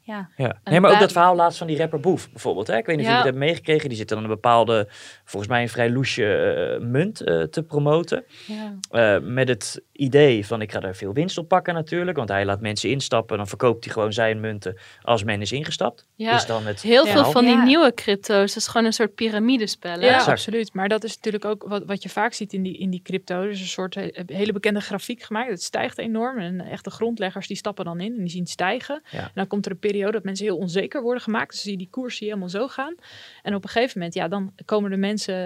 [0.00, 0.28] Ja.
[0.36, 0.60] Ja.
[0.64, 2.66] Nee, maar ook dat verhaal laatst van die rapper Boef bijvoorbeeld.
[2.66, 2.76] Hè?
[2.76, 3.88] Ik weet niet of jullie het hebben meegekregen.
[3.88, 4.88] Die zit dan een bepaalde,
[5.28, 8.24] volgens mij een vrij loesje eh, munt eh, te promoten.
[8.46, 8.74] Ja.
[8.90, 12.16] Eh, met het idee van ik ga daar veel winst op pakken natuurlijk.
[12.16, 13.36] Want hij laat mensen instappen.
[13.36, 16.06] Dan verkoopt hij gewoon zijn munten als men is ingestapt.
[16.14, 17.22] Ja, is dan het Heel verhaal.
[17.22, 17.64] veel van die Ja.
[17.64, 20.00] nieuwe crypto's, dat is gewoon een soort piramidespel.
[20.00, 20.28] Ja, Exact.
[20.28, 20.72] absoluut.
[20.74, 23.42] Maar dat is natuurlijk ook wat, wat je vaak ziet in die, in die crypto.
[23.42, 25.50] Er is een soort he- hele bekende grafiek gemaakt.
[25.50, 26.38] Het stijgt enorm.
[26.38, 29.02] En echte grondleggers die stappen dan in en die zien het stijgen.
[29.10, 29.18] Ja.
[29.20, 31.50] En dan komt er een periode dat mensen heel onzeker worden gemaakt.
[31.50, 32.94] Dus zie je die koers hier helemaal zo gaan.
[33.42, 35.36] En op een gegeven moment, ja, dan komen er mensen uh,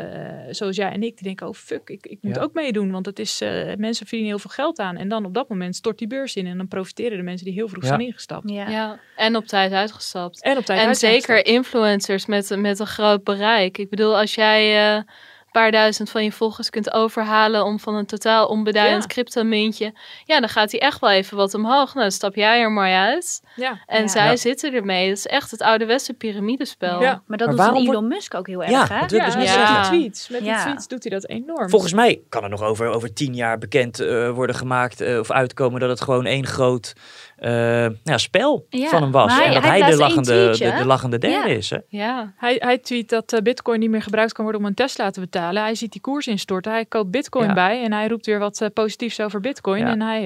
[0.51, 2.91] zoals jij en ik die denken, oh fuck, ik, ik moet ook meedoen.
[2.91, 4.97] Want het is, uh, mensen verdienen heel veel geld aan.
[4.97, 6.47] En dan op dat moment stort die beurs in.
[6.47, 8.51] En dan profiteren de mensen die heel vroeg zijn ingestapt.
[8.51, 8.69] Ja.
[8.69, 9.01] ja.
[9.17, 10.43] en op tijd uitgestapt.
[10.43, 13.79] En op tijd En zeker influencers met, met een groot bereik.
[13.79, 14.95] Ik bedoel, als jij...
[14.97, 15.03] Uh,
[15.51, 19.09] paar duizend van je volgers kunt overhalen om van een totaal onbeduidend ja.
[19.09, 19.93] crypto-muntje.
[20.25, 21.95] Ja, dan gaat hij echt wel even wat omhoog.
[21.95, 23.43] Nou, dan stap jij er maar uit.
[23.57, 23.81] Ja.
[23.87, 25.09] En zij zitten ermee.
[25.09, 27.03] Dat is echt het oude Westen piramidespel.
[27.03, 27.23] Ja.
[27.27, 29.07] Maar dat maar doet Elon Musk ook heel erg, ja, hè?
[29.07, 30.29] Dus met die tweets.
[30.29, 31.71] Met die tweets doet hij dat enorm.
[31.71, 35.31] Volgens mij kan er nog over, over tien jaar bekend uh, worden gemaakt uh, of
[35.31, 36.93] uitkomen dat het gewoon één groot
[37.41, 39.41] uh, ja, spel ja, van hem was.
[39.41, 41.57] en dat hij, hij de, lachende, de, de, lachende derde ja.
[41.57, 41.71] is.
[41.71, 41.79] Hè?
[41.89, 42.33] Ja.
[42.37, 45.21] Hij, hij tweet dat uh, bitcoin niet meer gebruikt kan worden om een Tesla te
[45.21, 45.63] betalen.
[45.63, 46.73] Hij ziet die koers instorten.
[46.73, 49.87] Hij koopt bitcoin bij en hij roept weer wat uh, positiefs over bitcoin.
[49.87, 50.23] En hij,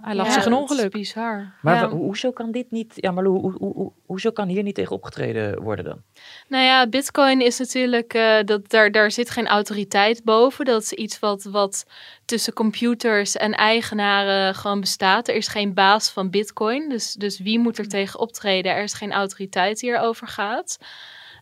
[0.00, 0.82] hij lacht zich een ongeluk.
[0.82, 1.52] Dat is bizar.
[1.60, 2.92] Maar hoezo kan dit niet...
[2.94, 6.00] Ja, maar hoe, hoe, hoe, hoezo kan hier niet tegen opgetreden worden dan?
[6.48, 8.12] Nou ja, bitcoin is natuurlijk...
[8.44, 10.64] dat, daar, daar zit geen autoriteit boven.
[10.64, 11.86] Dat is iets wat, wat
[12.24, 15.28] tussen computers en eigenaren gewoon bestaat.
[15.28, 16.50] Er is geen baas van bitcoin.
[16.88, 18.72] Dus, dus wie moet er tegen optreden?
[18.72, 20.78] Er is geen autoriteit die erover gaat.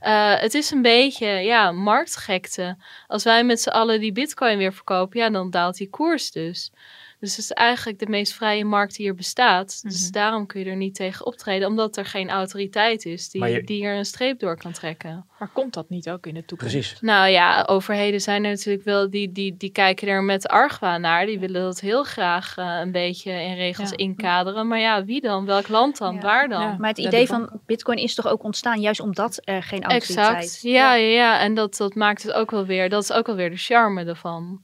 [0.03, 2.77] Uh, het is een beetje ja, marktgekte.
[3.07, 6.73] Als wij met z'n allen die bitcoin weer verkopen, ja, dan daalt die koers dus.
[7.21, 9.83] Dus het is eigenlijk de meest vrije markt die er bestaat.
[9.83, 10.13] Dus Mhm.
[10.13, 13.85] daarom kun je er niet tegen optreden, omdat er geen autoriteit is die, je- die
[13.85, 15.27] er een streep door kan trekken.
[15.39, 16.73] Maar komt dat niet ook in de toekomst?
[16.75, 17.01] Precies.
[17.01, 21.27] Nou ja, overheden zijn er natuurlijk wel, die, die, die kijken er met argwaan naar.
[21.27, 23.97] Die willen dat heel graag eh, een beetje in regels Ja.
[23.97, 24.69] inkaderen.
[24.69, 25.45] Maar ja, wie dan?
[25.47, 26.21] Welk land dan?
[26.21, 26.75] Waar dan?
[26.79, 30.59] Maar het idee van bitcoin is toch ook ontstaan juist omdat er geen autoriteit Exact.
[30.63, 31.41] Ja, ja, ja.
[31.41, 34.05] En dat, dat maakt het ook wel weer, dat is ook wel weer de charme
[34.05, 34.63] ervan.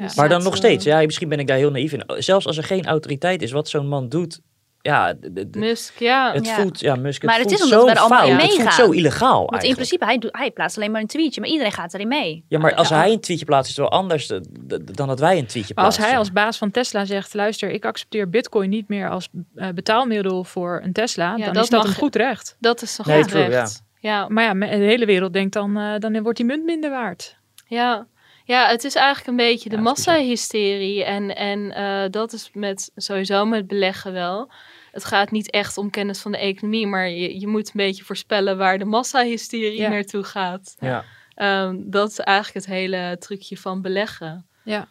[0.00, 2.02] Dus maar dan nog eh, steeds, ja, misschien ben ik daar heel naïef in.
[2.06, 4.40] Zelfs als er geen autoriteit is, wat zo'n man doet,
[4.80, 6.32] ja, de- de- de- Musk, ja.
[6.32, 6.54] het Ja.
[6.54, 8.48] voelt, ja, Musk, Maar het, het is voelt omdat we zo er allemaal fout, in
[8.56, 9.74] het voelt zo illegaal Want in eigenlijk.
[9.74, 12.44] principe, hij, doet, hij plaatst alleen maar een tweetje, maar iedereen gaat erin mee.
[12.48, 15.46] Ja, maar als hij een tweetje plaatst, is het wel anders dan dat wij een
[15.46, 16.04] tweetje Maar als plaatsen.
[16.04, 20.44] hij als baas van Tesla zegt: luister, ik accepteer Bitcoin niet meer als eh, betaalmiddel
[20.44, 22.56] voor een Tesla, Ja, dan dat is dat mag- een goed recht.
[22.60, 23.82] Dat is toch Nee, goed true, recht.
[24.00, 24.28] Ja.
[24.28, 27.36] Maar ja, de hele wereld denkt dan: eh, dan wordt die munt minder waard.
[27.66, 28.06] Ja.
[28.48, 31.04] Ja, het is eigenlijk een beetje de Ja, is massahysterie.
[31.04, 34.50] En, en eh, dat is met, sowieso met beleggen wel.
[34.92, 38.04] Het gaat niet echt om kennis van de economie, maar je, je moet een beetje
[38.04, 39.88] voorspellen waar de massahysterie Ja.
[39.88, 40.76] naartoe gaat.
[40.78, 41.04] Ja.
[41.34, 44.46] Ehm, dat is eigenlijk het hele trucje van beleggen.
[44.64, 44.88] Ja.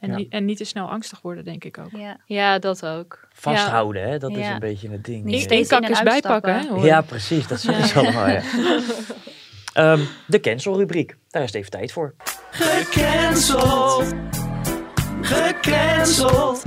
[0.00, 0.16] En, Ja.
[0.16, 1.90] Niet, en niet te snel angstig worden, denk ik ook.
[1.90, 2.16] Ja.
[2.26, 3.26] Ja, dat ook.
[3.32, 4.18] Vasthouden, hè?
[4.18, 5.24] dat is een beetje het ding.
[5.24, 6.66] Niet steeds Eén in kak en is bijpakken, hè?
[6.68, 6.84] hoor.
[6.84, 7.46] Ja, precies.
[7.46, 8.26] Dat zeggen ze allemaal,
[9.74, 11.16] Ehm, de cancel-rubriek.
[11.30, 12.14] Daar is het even tijd voor.
[12.50, 14.12] Gecanceld.
[15.20, 16.62] Gecanceld.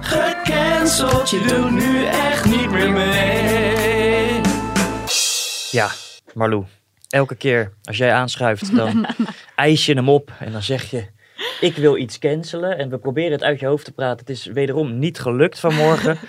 [0.00, 1.30] Gecanceld.
[1.30, 4.40] Je doet nu echt niet meer mee.
[5.70, 5.90] Ja,
[6.34, 6.64] Marlou.
[7.08, 9.06] Elke keer als jij aanschuift, dan
[9.54, 10.32] eis je hem op.
[10.38, 11.06] En dan zeg je,
[11.60, 12.78] ik wil iets cancelen.
[12.78, 14.18] En we proberen het uit je hoofd te praten.
[14.18, 16.18] Het is wederom niet gelukt vanmorgen.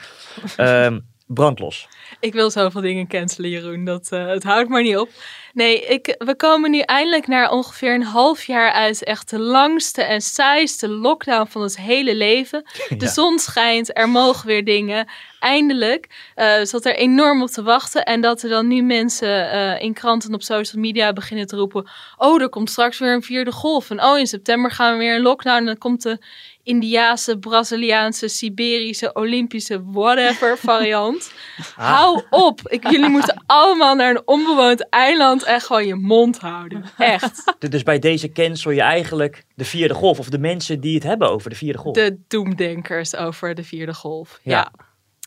[0.56, 1.00] Ehm
[1.34, 1.88] brandlos.
[2.20, 3.86] Ik wil zoveel dingen cancelen, Jeroen.
[3.86, 5.10] Dat, eh, het houdt maar niet op.
[5.54, 10.04] Nee, ik, we komen nu eindelijk naar ongeveer een half jaar uit echt de langste
[10.04, 12.64] en saaiste lockdown van ons hele leven.
[12.98, 15.08] De zon schijnt, er mogen weer dingen.
[15.40, 18.06] Eindelijk eh zat er enorm op te wachten.
[18.06, 21.56] En dat er dan nu mensen eh, in kranten en op social media beginnen te
[21.56, 21.90] roepen...
[22.18, 23.90] Oh, er komt straks weer een vierde golf.
[23.90, 25.58] En oh, in september gaan we weer een lockdown.
[25.58, 26.20] En dan komt de
[26.70, 31.32] Indiaanse, Braziliaanse, Siberische, Olympische, whatever variant.
[31.76, 32.60] Hou op.
[32.64, 36.84] Ik, jullie moeten allemaal naar een onbewoond eiland en gewoon je mond houden.
[36.98, 37.44] Echt.
[37.60, 40.20] D- Dus bij deze cancel je eigenlijk de vierde golf.
[40.20, 41.96] Of de mensen die het hebben over de vierde golf.
[41.96, 44.40] De doemdenkers over de vierde golf.
[44.44, 44.52] Ja.
[44.52, 44.72] Ja.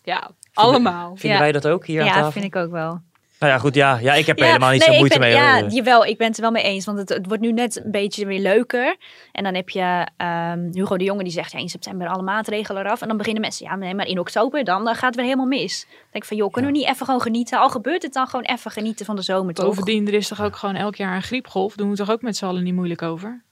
[0.05, 1.09] Ja, allemaal.
[1.16, 1.38] Vinden Ja.
[1.38, 2.31] wij dat ook hier aan Ja, tafel?
[2.33, 3.00] vind ik ook wel.
[3.42, 3.74] Nou ja, goed.
[3.74, 5.37] Ja, ja ik heb er Ja, helemaal niet nee, zo moeite ben, mee.
[5.37, 5.70] Ja, hoor.
[5.70, 6.85] jawel, ik ben het er wel mee eens.
[6.85, 8.96] Want het, het wordt nu net een beetje weer leuker.
[9.33, 12.85] En dan heb je ehm, Hugo de Jonge die zegt ja, in september alle maatregelen
[12.85, 13.00] eraf.
[13.02, 15.46] En dan beginnen mensen, ja, nee, maar in oktober dan, dan gaat het weer helemaal
[15.46, 15.81] mis.
[15.81, 17.59] Dan denk ik van, joh, kunnen we niet even gewoon genieten?
[17.59, 19.66] Al gebeurt het dan gewoon even genieten van de zomer, toch?
[19.66, 21.74] Bovendien, er is toch ook gewoon elk jaar een griepgolf.
[21.74, 23.42] Doen we toch ook met z'n allen niet moeilijk over?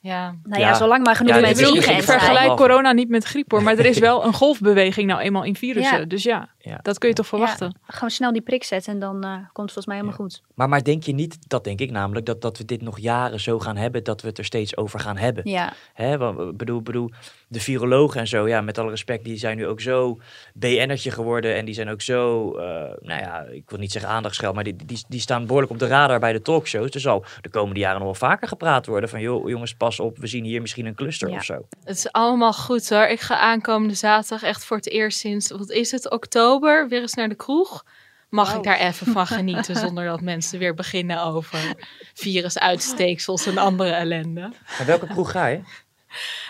[0.00, 0.34] Ja.
[0.42, 0.74] Nou ja, Ja.
[0.74, 3.62] zolang maar genoeg Ja, ik mensen vergelijk corona niet met griep hoor.
[3.62, 5.98] Maar er is wel een golfbeweging nou eenmaal in virussen.
[5.98, 6.04] Ja.
[6.04, 6.78] Dus ja, Ja.
[6.82, 7.66] dat kun je toch verwachten.
[7.66, 10.42] Ja, gewoon snel die prik zetten en dan eh, komt het volgens mij helemaal goed.
[10.54, 13.40] Maar, maar denk je niet, dat denk ik namelijk, dat, dat we dit nog jaren
[13.40, 15.50] zo gaan hebben, dat we het er steeds over gaan hebben?
[15.50, 17.10] Ja, Hè, want, ik bedoel, bedoel,
[17.48, 20.18] de virologen en zo, ja, met alle respect, die zijn nu ook zo
[20.54, 21.54] BN'ertje geworden.
[21.54, 22.64] En die zijn ook zo, eh,
[23.00, 25.86] nou ja, ik wil niet zeggen aandachtsgeld, maar die, die, die staan behoorlijk op de
[25.86, 26.90] radar bij de talkshows.
[26.90, 30.18] Er zal de komende jaren nog wel vaker gepraat worden van, joh, jongens, pas op,
[30.18, 31.36] we zien hier misschien een cluster Ja.
[31.36, 31.66] of zo.
[31.84, 33.06] Het is allemaal goed hoor.
[33.06, 37.00] Ik ga aankomende zaterdag echt voor het eerst sinds, wat is het, oktober oktober weer
[37.00, 37.84] eens naar de kroeg.
[38.28, 41.74] Mag ik daar even van genieten zonder dat mensen weer beginnen over
[42.14, 44.40] virusuitsteeksels en andere ellende.
[44.78, 45.60] Naar welke kroeg ga je?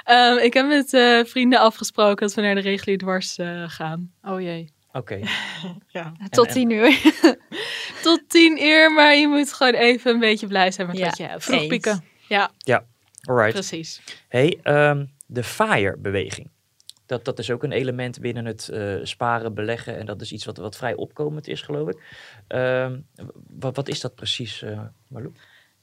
[0.04, 4.12] Ehm, ik heb met eh, vrienden afgesproken dat we naar de regulier dwars eh, gaan.
[4.22, 4.72] Oh jee.
[4.92, 5.20] Oké.
[5.88, 6.12] ja.
[6.30, 7.00] Tot en- tien uur.
[8.02, 11.16] Tot tien uur, maar je moet gewoon even een beetje blij zijn met Ja, wat
[11.16, 11.44] je hebt.
[11.44, 12.04] Vroeg pieken.
[12.28, 12.84] Ja, Ja,
[13.22, 13.52] alright.
[13.52, 14.00] precies.
[14.28, 16.50] Hey, ehm, de FIRE-beweging.
[17.08, 19.98] Dat, dat is ook een element binnen het eh, sparen, beleggen.
[19.98, 22.02] En dat is iets wat, wat vrij opkomend is, geloof ik.
[22.48, 23.00] Ehm,
[23.58, 25.34] wat, wat is dat precies, eh Marlou?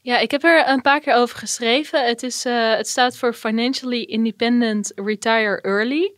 [0.02, 2.08] Ja, ik heb er een paar keer over geschreven.
[2.08, 6.14] Het, is, eh, het staat voor Financially Independent Retire Early.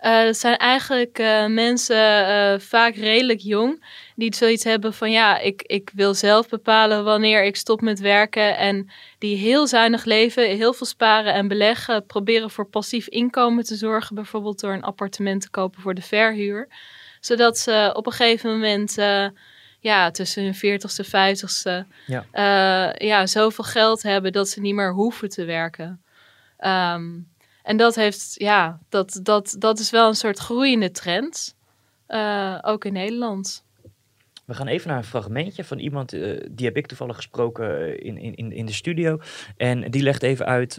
[0.00, 3.84] Dat zijn eigenlijk eh, mensen, eh, vaak redelijk jong,
[4.16, 8.56] die zoiets hebben van ja, ik, ik wil zelf bepalen wanneer ik stop met werken.
[8.56, 13.74] En die heel zuinig leven, heel veel sparen en beleggen, proberen voor passief inkomen te
[13.74, 16.68] zorgen, bijvoorbeeld door een appartement te kopen voor de verhuur.
[17.20, 18.94] Zodat ze op een gegeven moment
[19.80, 22.94] ja, tussen hun 40ste en 50ste Ja.
[22.98, 26.02] ja, zoveel geld hebben dat ze niet meer hoeven te werken.
[26.56, 27.08] Ehm,
[27.62, 31.54] en dat heeft, ja, dat, dat, dat is wel een soort groeiende trend.
[32.06, 33.64] eh, ook in Nederland.
[34.44, 38.06] We gaan even naar een fragmentje van iemand, eh, die heb ik toevallig gesproken eh,
[38.06, 39.18] in, in, in de studio.
[39.56, 40.76] En die legt even uit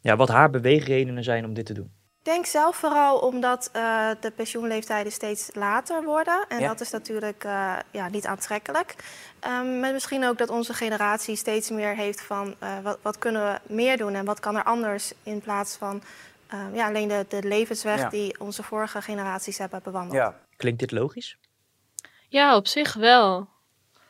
[0.00, 1.90] ja, wat haar beweegredenen zijn om dit te doen.
[2.26, 6.44] Ik denk zelf vooral omdat eh, de pensioenleeftijden steeds later worden.
[6.48, 6.68] En Ja.
[6.68, 8.94] dat is natuurlijk eh, ja, niet aantrekkelijk.
[9.40, 13.42] Ehm maar misschien ook dat onze generatie steeds meer heeft van eh, wat, wat kunnen
[13.52, 16.02] we meer doen en wat kan er anders in plaats van
[16.46, 18.08] ehm, ja, alleen de, de levensweg Ja.
[18.08, 20.34] die onze vorige generaties hebben bewandeld.
[20.56, 21.38] Klinkt dit logisch?
[22.28, 23.48] Ja, op zich wel.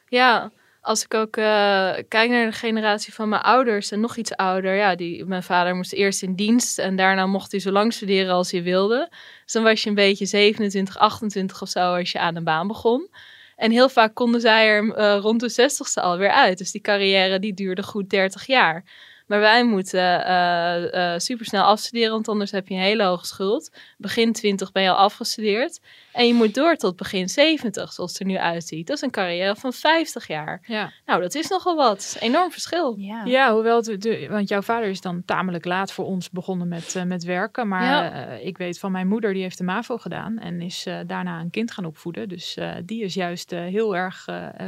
[0.09, 0.51] Ja,
[0.87, 4.75] als ik ook eh, kijk naar de generatie van mijn ouders en nog iets ouder.
[4.75, 8.35] Ja, die, mijn vader moest eerst in dienst en daarna mocht hij zo lang studeren
[8.35, 9.09] als hij wilde.
[9.45, 12.67] Dus dan was je een beetje 27, 28 of zo als je aan een baan
[12.67, 13.09] begon.
[13.57, 16.59] En heel vaak konden zij er eh, rond de 60ste alweer uit.
[16.59, 18.85] Dus die carrière die duurde goed 30 jaar.
[19.27, 23.71] Maar wij moeten eh eh supersnel afstuderen, want anders heb je een hele hoge schuld.
[23.99, 25.81] Begin 20 ben je al afgestudeerd.
[26.17, 28.87] En je moet door tot begin 70, zoals het er nu uitziet.
[28.87, 30.61] Dat is een carrière van 50 jaar.
[30.67, 30.93] Ja.
[31.07, 32.17] Nou, dat is nogal wat.
[32.21, 32.95] Enorm verschil.
[32.99, 33.25] Ja.
[33.25, 36.95] Ja, hoewel, het, de, want jouw vader is dan tamelijk laat voor ons begonnen met,
[36.95, 37.69] eh, met werken.
[37.69, 38.13] Maar Ja.
[38.29, 41.41] eh, ik weet van mijn moeder, die heeft de MAVO gedaan en is eh, daarna
[41.41, 42.29] een kind gaan opvoeden.
[42.29, 44.25] Dus eh, die is juist eh, heel erg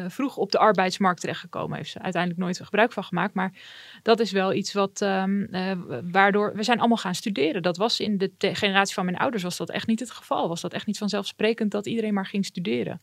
[0.09, 1.77] vroeg op de arbeidsmarkt terechtgekomen.
[1.77, 3.35] Heeft ze uiteindelijk nooit gebruik van gemaakt.
[3.35, 3.53] Maar
[4.03, 5.73] dat is wel iets wat, ehm, eh,
[6.11, 7.63] waardoor, we zijn allemaal gaan studeren.
[7.63, 10.49] Dat was in de generatie van mijn ouders was dat echt niet het geval.
[10.49, 11.37] Was dat echt niet vanzelfsprekend
[11.69, 13.01] dat iedereen maar ging studeren.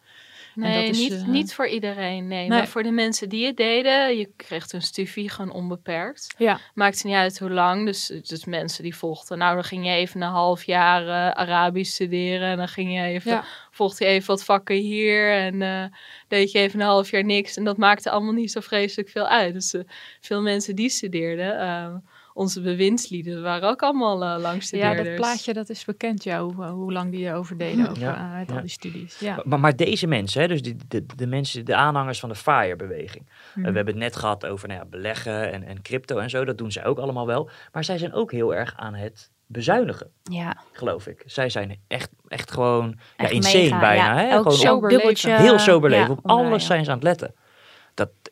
[0.56, 2.28] En Nee, dat is, niet, eh, niet voor iedereen.
[2.28, 2.40] Nee.
[2.40, 2.50] Nee.
[2.50, 6.36] Maar voor de mensen die het deden, je kreeg een studie gewoon onbeperkt.
[6.38, 6.60] Ja.
[6.74, 7.86] Maakt niet uit hoe lang.
[7.86, 9.38] Dus, dus mensen die volgden.
[9.38, 12.50] Nou, dan ging je even een half jaar eh, Arabisch studeren.
[12.50, 13.44] En dan ging je even, Ja.
[13.72, 15.32] volgde je even wat vakken hier.
[15.34, 15.86] En eh,
[16.28, 17.58] deed je even een half jaar niks.
[17.58, 19.54] En dat maakte allemaal niet zo vreselijk veel uit.
[19.54, 19.76] Dus
[20.22, 22.04] veel mensen die studeerden.
[22.36, 25.08] Eh, onze bewindslieden waren ook allemaal uh, Ja, langstudeerders.
[25.08, 28.48] dat plaatje dat is bekend, ja, hoe, hoe lang die erover deden over, Ja, eh,
[28.48, 28.56] ja.
[28.56, 29.20] al die studies.
[29.20, 29.40] Ja.
[29.44, 33.26] Maar, maar deze mensen, hè, dus die, de, de mensen, de aanhangers van de FIRE-beweging.
[33.30, 33.70] Eh, Mhm.
[33.70, 36.46] we hebben het net gehad over nou ja, beleggen en, en crypto en zo.
[36.46, 37.50] Dat doen zij ook allemaal wel.
[37.72, 40.58] Maar zij zijn ook heel erg aan het bezuinigen, Ja.
[40.72, 41.24] geloof ik.
[41.26, 44.20] Zij zijn echt, echt gewoon ja, Echt insane mega, bijna.
[44.22, 44.26] ja.
[44.28, 44.36] Hè?
[44.38, 46.18] Gewoon sober dubbeltje, Heel sober ja, leven.
[46.18, 47.34] Op alles zijn ze aan het letten.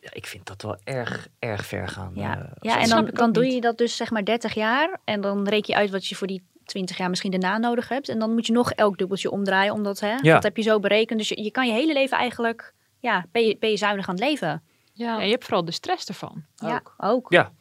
[0.04, 2.10] Ja, ik vind dat wel erg, erg ver gaan.
[2.14, 5.00] Ja, eh, ja en dan, dan doe je dat dus zeg maar 30 jaar.
[5.04, 8.08] En dan reken je uit wat je voor die 20 jaar misschien daarna nodig hebt.
[8.08, 9.72] En dan moet je nog elk dubbeltje omdraaien.
[9.72, 10.34] Omdat hè, Ja.
[10.34, 11.18] dat heb je zo berekend.
[11.18, 14.14] Dus je, je kan je hele leven eigenlijk, ja, ben je, ben je zuinig aan
[14.14, 14.62] het leven.
[14.92, 15.18] Ja.
[15.18, 16.44] En je hebt vooral de stress ervan.
[16.56, 17.26] Ja, ook.
[17.30, 17.52] Ja.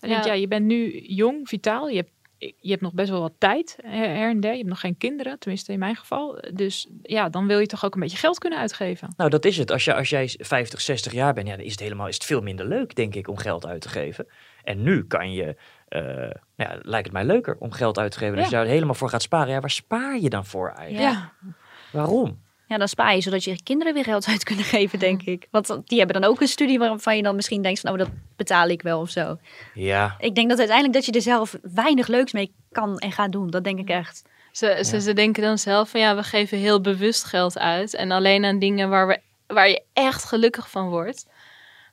[0.00, 0.32] En denk, Ja.
[0.32, 1.88] ja, je bent nu jong, vitaal.
[1.88, 4.50] Je hebt, je hebt nog best wel wat tijd her her en der.
[4.50, 6.42] Je hebt nog geen kinderen, tenminste in mijn geval.
[6.52, 9.14] Dus ja, dan wil je toch ook een beetje geld kunnen uitgeven.
[9.16, 9.70] Nou, dat is het.
[9.70, 12.24] Als, je, als jij 50, 60 jaar bent, ja, dan is het, helemaal, is het
[12.24, 14.26] veel minder leuk, denk ik, om geld uit te geven.
[14.64, 15.56] En nu kan je,
[15.88, 18.38] eh, nou ja, lijkt het mij leuker om geld uit te geven.
[18.38, 21.14] Als je daar helemaal voor gaat sparen, ja, waar spaar je dan voor eigenlijk?
[21.14, 21.32] Ja.
[21.92, 22.46] Waarom?
[22.68, 25.46] Ja, dan spaar je zodat je kinderen weer geld uit kunnen geven, denk ik.
[25.50, 28.08] Want die hebben dan ook een studie waarvan je dan misschien denkt van, oh, dat
[28.36, 29.38] betaal ik wel of zo.
[29.74, 33.32] Ja, Ik denk dat uiteindelijk dat je er zelf weinig leuks mee kan en gaat
[33.32, 33.50] doen.
[33.50, 34.22] Dat denk ik echt.
[34.52, 37.94] Ze, ze, ze denken dan zelf van ja, we geven heel bewust geld uit.
[37.94, 41.26] En alleen aan dingen waar, we, waar je echt gelukkig van wordt.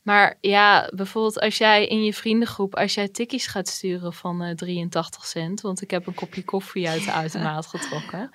[0.02, 4.56] Maar ja, bijvoorbeeld als jij in je vriendengroep, als jij tikkies gaat sturen van eh
[4.56, 5.62] 83 cent.
[5.62, 8.32] Want ik heb een kopje koffie uit de automaat getrokken.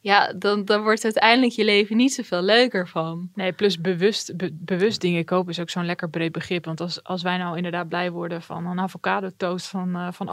[0.00, 3.30] Ja, dan, dan wordt uiteindelijk je leven niet zoveel leuker van.
[3.34, 6.64] Nee, plus bewust, be- bewust dingen kopen is ook zo'n lekker breed begrip.
[6.64, 10.28] Want als, als wij nou inderdaad blij worden van een avocado toast van, eh van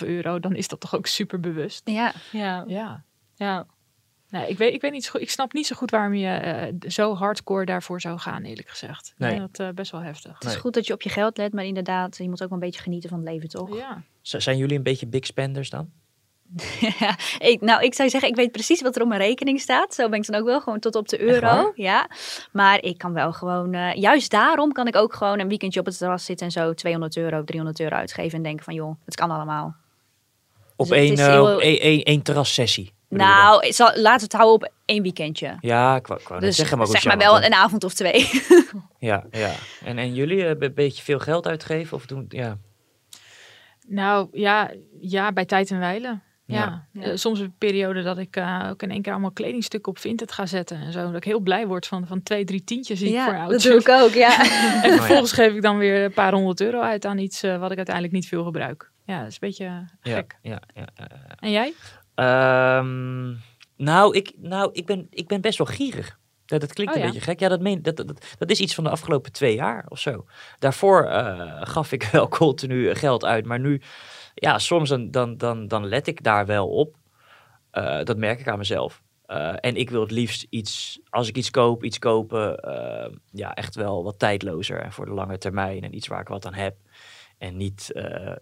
[0.00, 1.82] 8,5 euro, dan is dat toch ook super bewust.
[1.84, 2.12] Ja.
[2.32, 2.64] Ja.
[2.66, 3.04] Ja.
[3.34, 3.66] Ja.
[4.30, 5.20] Nee, ik weet, ik weet niet zo goed.
[5.20, 9.14] Ik snap niet zo goed waarom je uh, zo hardcore daarvoor zou gaan, eerlijk gezegd.
[9.16, 9.30] Nee.
[9.30, 10.32] Ik vind dat uh, best wel heftig.
[10.38, 12.58] Het is goed dat je op je geld let, maar inderdaad, je moet ook wel
[12.58, 13.76] een beetje genieten van het leven, toch?
[13.76, 14.02] Ja.
[14.22, 15.90] zijn jullie een beetje big spenders dan?
[16.98, 17.16] Ja,
[17.50, 19.94] ik, nou, ik zou zeggen, ik weet precies wat er op mijn rekening staat.
[19.94, 21.72] Zo ben ik dan ook wel gewoon tot op de euro.
[21.74, 22.08] Ja,
[22.52, 25.86] maar ik kan wel gewoon, uh, juist daarom kan ik ook gewoon een weekendje op
[25.86, 29.14] het terras zitten en zo 200 euro, 300 euro uitgeven en denken van, joh, het
[29.14, 29.74] kan allemaal.
[30.76, 31.60] Op dus één, uh, heel...
[31.60, 32.92] één, één, één terrassessie?
[33.08, 35.56] Nou, zal, laten we het houden op één weekendje.
[35.60, 38.30] Ja, ik wou, dus zeggen, maar zeg maar wel een avond of twee.
[38.98, 39.52] ja, ja.
[39.84, 41.96] En, en jullie hebben eh, een beetje veel geld uitgeven?
[41.96, 42.58] Of doen, ja.
[43.86, 46.22] Nou, ja, ja, bij tijd en wijlen.
[46.46, 47.06] Ja, ja.
[47.06, 50.32] Uh, soms een periode dat ik uh, ook in één keer allemaal kledingstukken op Vinted
[50.32, 51.06] ga zetten en zo.
[51.06, 53.50] Dat ik heel blij word van, van twee, drie tientjes die ja, ik voor oud
[53.50, 54.40] dat doe ik ook, ja.
[54.84, 57.70] en vervolgens geef ik dan weer een paar honderd euro uit aan iets uh, wat
[57.70, 58.90] ik uiteindelijk niet veel gebruik.
[59.04, 60.38] Ja, dat is een beetje gek.
[60.42, 60.88] Ja, ja,
[61.38, 61.72] En jij?
[62.78, 63.40] Um,
[63.76, 66.18] nou, ik, nou ik, ben, ik ben best wel gierig.
[66.46, 67.40] Dat, dat klinkt oh, een beetje gek.
[67.40, 70.26] Ja, dat, meen, dat, dat, dat is iets van de afgelopen twee jaar of zo.
[70.58, 71.06] Daarvoor
[71.60, 73.80] gaf ik wel continu geld uit, maar nu
[74.44, 76.96] ja, soms dan, dan, dan, dan let ik daar wel op.
[77.72, 79.02] Uh, dat merk ik aan mezelf.
[79.26, 83.54] Uh, en ik wil het liefst iets, als ik iets koop, iets kopen, uh, ja,
[83.54, 86.54] echt wel wat tijdlozer en voor de lange termijn en iets waar ik wat aan
[86.54, 86.76] heb.
[87.38, 87.92] En niet,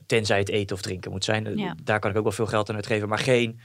[0.06, 1.74] tenzij het eten of drinken moet zijn, ja.
[1.82, 3.60] daar kan ik ook wel veel geld aan uitgeven, maar geen,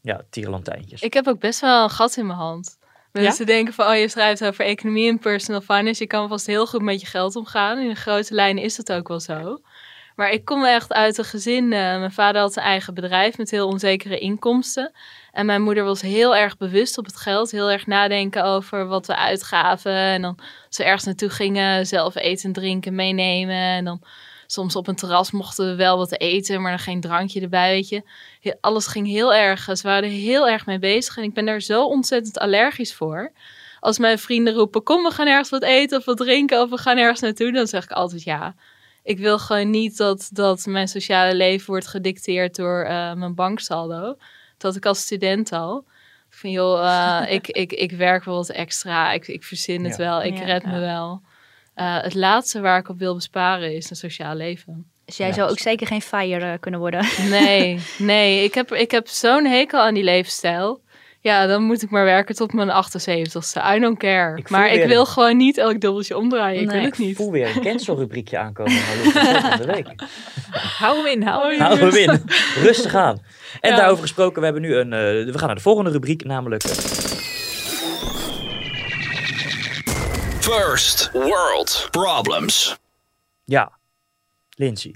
[0.00, 1.02] ja, tierenlantijntjes.
[1.02, 2.78] Ik heb ook best wel een gat in mijn hand.
[3.12, 3.52] Mensen ja?
[3.52, 6.82] denken van, oh je schrijft over economie en personal finance, je kan vast heel goed
[6.82, 7.78] met je geld omgaan.
[7.78, 9.60] In de grote lijnen is dat ook wel zo.
[10.16, 11.64] Maar ik kom echt uit een gezin.
[11.64, 14.92] Uh, mijn vader had een eigen bedrijf met heel onzekere inkomsten.
[15.32, 17.50] En mijn moeder was heel erg bewust op het geld.
[17.50, 19.92] Heel erg nadenken over wat we uitgaven.
[19.92, 23.56] En dan ze ergens naartoe gingen, zelf eten en drinken meenemen.
[23.56, 24.02] En dan
[24.46, 27.88] soms op een terras mochten we wel wat eten, maar dan geen drankje erbij, weet
[27.88, 28.56] je.
[28.60, 29.64] Alles ging heel erg.
[29.64, 31.16] Ze waren er heel erg mee bezig.
[31.16, 33.32] En ik ben daar zo ontzettend allergisch voor.
[33.80, 36.78] Als mijn vrienden roepen, kom we gaan ergens wat eten of wat drinken of we
[36.78, 37.52] gaan ergens naartoe.
[37.52, 38.54] Dan zeg ik altijd ja
[39.02, 44.16] ik wil gewoon niet dat, dat mijn sociale leven wordt gedicteerd door uh, mijn banksaldo.
[44.58, 45.84] Dat ik als student al.
[46.28, 49.12] Van joh, uh, ik, ik, ik werk wel wat extra.
[49.12, 50.22] Ik, ik verzin het wel.
[50.22, 51.22] Ik red me wel.
[51.76, 54.90] Uh, het laatste waar ik op wil besparen is een sociaal leven.
[55.04, 57.06] Dus jij zou ook zeker geen fire kunnen worden?
[57.30, 58.44] Nee, nee.
[58.44, 60.80] Ik heb, ik heb zo'n hekel aan die levensstijl.
[61.22, 63.74] Ja, dan moet ik maar werken tot mijn 78ste.
[63.74, 64.36] I don't care.
[64.38, 66.62] Ik maar ik wil gewoon niet elk dubbeltje omdraaien.
[66.62, 67.10] Ik wil het niet.
[67.10, 68.72] Ik voel weer een cancelrubriekje aankomen.
[68.72, 69.88] volgende week.
[70.50, 71.22] Hou hem in.
[71.22, 72.22] Hou, hou hem in.
[72.62, 73.22] Rustig aan.
[73.60, 73.76] En ja.
[73.76, 74.86] daarover gesproken, we hebben nu een...
[74.86, 76.62] Uh, we gaan naar de volgende rubriek, namelijk...
[80.40, 82.78] First World Problems.
[83.44, 83.72] Ja,
[84.54, 84.94] Lindsay.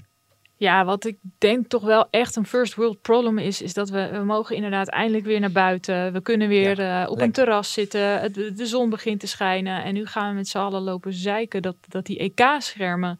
[0.59, 4.09] Ja, wat ik denk toch wel echt een first world problem is, is dat we,
[4.11, 6.13] we mogen inderdaad eindelijk weer naar buiten.
[6.13, 8.19] We kunnen weer ja, uh, op een terras zitten.
[8.19, 9.83] Het, de zon begint te schijnen.
[9.83, 13.19] En nu gaan we met z'n allen lopen zeiken dat, dat die EK-schermen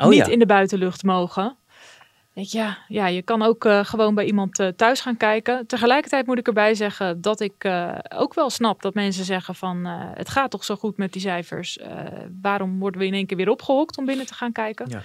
[0.00, 0.26] oh, niet ja.
[0.26, 1.56] in de buitenlucht mogen.
[2.32, 5.66] Ja, ja, je kan ook uh, gewoon bij iemand uh, thuis gaan kijken.
[5.66, 7.68] Tegelijkertijd moet ik erbij zeggen dat ik
[8.08, 11.78] ook wel snap dat mensen zeggen van het gaat toch zo goed met die cijfers.
[12.42, 14.86] waarom worden we in één keer weer opgehokt om binnen te gaan kijken?
[14.88, 15.02] Ja.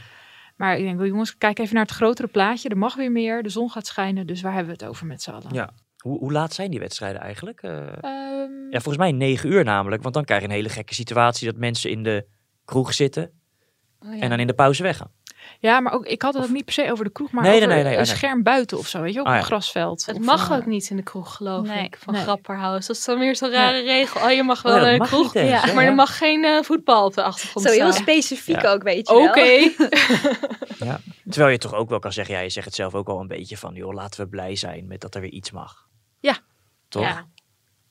[0.63, 2.69] Maar ik denk, wel, jongens, kijk even naar het grotere plaatje.
[2.69, 4.27] Er mag weer meer, de zon gaat schijnen.
[4.27, 5.53] Dus waar hebben we het over met z'n allen?
[5.53, 5.73] Ja.
[5.97, 7.63] Hoe, hoe laat zijn die wedstrijden eigenlijk?
[7.63, 8.67] Uh, um...
[8.69, 10.01] Ja, volgens mij negen uur namelijk.
[10.01, 12.27] Want dan krijg je een hele gekke situatie dat mensen in de
[12.65, 13.31] kroeg zitten.
[13.99, 14.21] Oh, ja.
[14.21, 15.11] En dan in de pauze weggaan.
[15.59, 17.55] Ja, maar ook, ik had het ook niet per se over de kroeg, maar nee,
[17.55, 20.05] over nee, nee, een scherm buiten of zo, weet je, op ah, een grasveld.
[20.05, 22.87] Het mag ook niet in de kroeg, geloof ik, van Grapperhaus.
[22.87, 24.21] Dat is dan weer zo'n rare regel.
[24.21, 25.73] Oh, je mag wel oh, in de kroeg, ja.
[25.73, 29.13] maar er mag geen uh, voetbal op de achtergrond Zo heel specifiek ook, weet je
[29.13, 29.27] wel.
[29.27, 29.41] Oké.
[30.89, 30.99] ja.
[31.29, 33.27] Terwijl je toch ook wel kan zeggen, ja, je zegt het zelf ook al een
[33.27, 35.87] beetje van, joh, laten we blij zijn met dat er weer iets mag.
[36.19, 36.37] Ja.
[36.87, 37.25] Toch?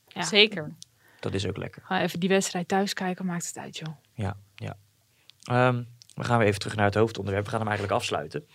[0.07, 0.23] Ja.
[0.23, 0.75] Zeker.
[1.19, 1.81] Dat is ook lekker.
[1.85, 3.95] Ga even die wedstrijd thuis kijken, maakt het uit, joh.
[4.13, 4.77] Ja, ja.
[5.67, 7.45] Um, we gaan weer even terug naar het hoofdonderwerp.
[7.45, 8.45] We gaan hem eigenlijk afsluiten.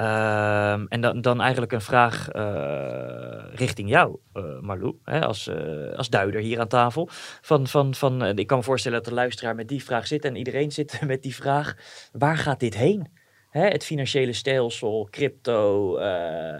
[0.00, 5.96] Um, en dan, dan eigenlijk een vraag uh, richting jou, uh, Marlou, hè, als, uh,
[5.96, 7.08] als duider hier aan tafel.
[7.40, 10.36] Van, van, van, ik kan me voorstellen dat de luisteraar met die vraag zit en
[10.36, 11.76] iedereen zit met die vraag,
[12.12, 13.22] waar gaat dit heen?
[13.50, 15.92] Hè, het financiële stelsel, crypto,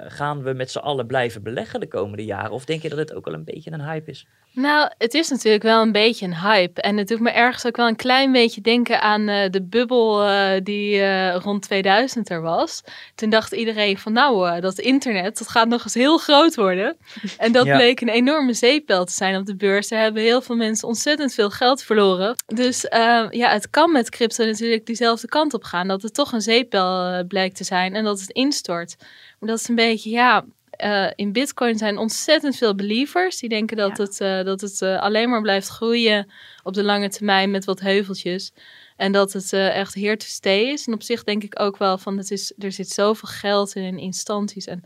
[0.09, 2.51] gaan we met z'n allen blijven beleggen de komende jaren?
[2.51, 4.27] Of denk je dat het ook al een beetje een hype is?
[4.55, 6.81] Nou, het is natuurlijk wel een beetje een hype.
[6.81, 10.29] En het doet me ergens ook wel een klein beetje denken aan uh, de bubbel
[10.29, 12.83] uh, die uh, rond 2000 er was.
[13.15, 16.97] Toen dacht iedereen van nou, dat internet, dat gaat nog eens heel groot worden.
[17.39, 17.77] En dat ja.
[17.77, 19.89] bleek een enorme zeepbel te zijn op de beurs.
[19.89, 22.37] Daar hebben heel veel mensen ontzettend veel geld verloren.
[22.47, 22.87] Dus
[23.31, 25.89] ja, het kan met crypto natuurlijk diezelfde kant op gaan.
[25.89, 28.97] Dat het toch een zeepbel blijkt te zijn en dat het instort.
[29.39, 30.45] Maar dat is een beetje, ja
[30.77, 33.39] eh, in Bitcoin zijn ontzettend veel believers.
[33.39, 36.31] Die denken dat het, eh, dat het eh, alleen maar blijft groeien
[36.63, 38.53] op de lange termijn met wat heuveltjes.
[38.97, 40.87] En dat het echt here to stay is.
[40.87, 43.99] En op zich denk ik ook wel van, het is, er zit zoveel geld in
[43.99, 44.67] instanties.
[44.67, 44.83] En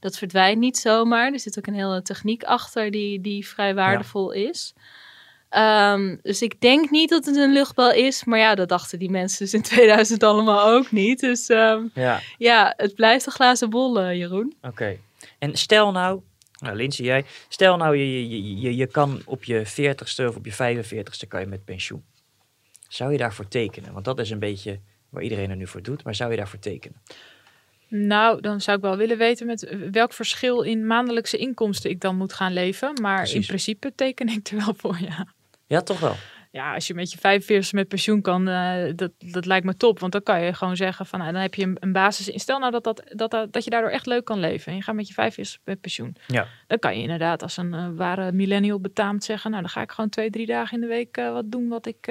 [0.00, 1.32] dat verdwijnt niet zomaar.
[1.32, 4.74] Er zit ook een hele techniek achter die, die vrij waardevol is.
[5.52, 8.24] Ehm, dus ik denk niet dat het een luchtbal is.
[8.24, 11.20] Maar ja, dat dachten die mensen dus in 2000 allemaal ook niet.
[11.20, 12.20] Dus ehm, ja.
[12.38, 14.54] ja, het blijft een glazen bol, Jeroen.
[14.62, 14.98] Oké.
[15.42, 16.20] En stel nou,
[16.58, 20.46] nou Lindsay, jij, stel nou je, je, je, je kan op je 40ste of op
[20.46, 22.04] je 45ste kan je met pensioen.
[22.88, 23.92] Zou je daarvoor tekenen?
[23.92, 26.04] Want dat is een beetje waar iedereen er nu voor doet.
[26.04, 27.02] Maar zou je daarvoor tekenen?
[27.88, 32.16] Nou, dan zou ik wel willen weten met welk verschil in maandelijkse inkomsten ik dan
[32.16, 33.00] moet gaan leven.
[33.00, 35.26] Maar in principe teken ik er wel voor, ja.
[35.66, 36.14] Ja, toch wel?
[36.52, 39.98] Ja, als je met je 45 met pensioen kan, uh, dat, dat lijkt me top.
[39.98, 42.40] Want dan kan je gewoon zeggen van, nou, dan heb je een, een basis.
[42.42, 44.72] Stel nou dat, dat, dat, dat je daardoor echt leuk kan leven.
[44.72, 46.16] En je gaat met je 45 met pensioen.
[46.26, 46.46] Ja.
[46.66, 49.90] Dan kan je inderdaad als een uh, ware millennial betaamt zeggen, nou, dan ga ik
[49.90, 52.06] gewoon twee, drie dagen in de week uh, wat doen wat ik,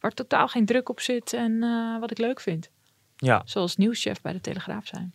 [0.00, 1.58] waar totaal geen druk op zit en
[2.00, 2.70] wat ik leuk vind.
[3.16, 3.42] Ja.
[3.44, 5.14] Zoals nieuwschef bij de Telegraaf zijn.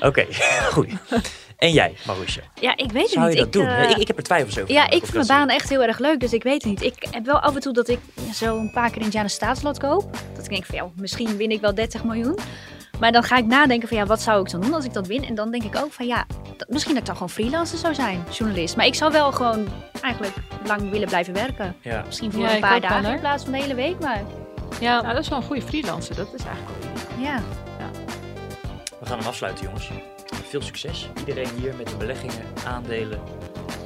[0.08, 0.26] Oké,
[0.74, 0.90] goed.
[1.62, 2.40] En jij, Marusha?
[2.60, 3.34] Ja, ik weet het Zou niet.
[3.34, 3.64] je dat doen?
[3.64, 4.72] Uh, ik, ik, heb er twijfels over.
[4.72, 6.82] Ja, ik vind mijn baan echt heel erg leuk, dus ik weet het niet.
[6.82, 7.98] Ik heb wel af en toe dat ik
[8.34, 10.12] zo een paar keer in het jaar een staatslot koop.
[10.34, 12.38] Dat ik denk van, ja, misschien win ik wel 30 miljoen.
[13.00, 15.06] Maar dan ga ik nadenken van, ja, wat zou ik dan doen als ik dat
[15.06, 15.24] win?
[15.24, 17.94] En dan denk ik ook van, ja, dat, misschien dat ik dan gewoon freelancer zou
[17.94, 18.76] zijn, journalist.
[18.76, 19.66] Maar ik zou wel gewoon
[20.00, 20.34] eigenlijk
[20.66, 21.76] lang willen blijven werken.
[21.80, 22.02] Ja.
[22.06, 24.22] Misschien voor een paar dagen in plaats van de hele week, maar...
[24.80, 26.16] Ja, nou, dat is wel een goede freelancer.
[26.16, 27.42] Dat is eigenlijk wel Ja.
[27.78, 27.90] ja.
[29.00, 29.90] We gaan hem afsluiten, jongens.
[30.52, 31.08] Veel succes.
[31.18, 33.20] Iedereen hier met de beleggingen, aandelen,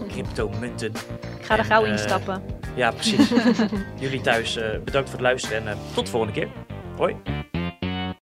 [0.08, 0.92] cryptomunten.
[1.38, 2.42] Ik ga er gauw uh, instappen.
[2.74, 3.32] Ja, precies.
[4.00, 6.48] Jullie thuis uh, bedankt voor het luisteren en uh, tot de volgende keer.
[6.96, 7.16] Hoi.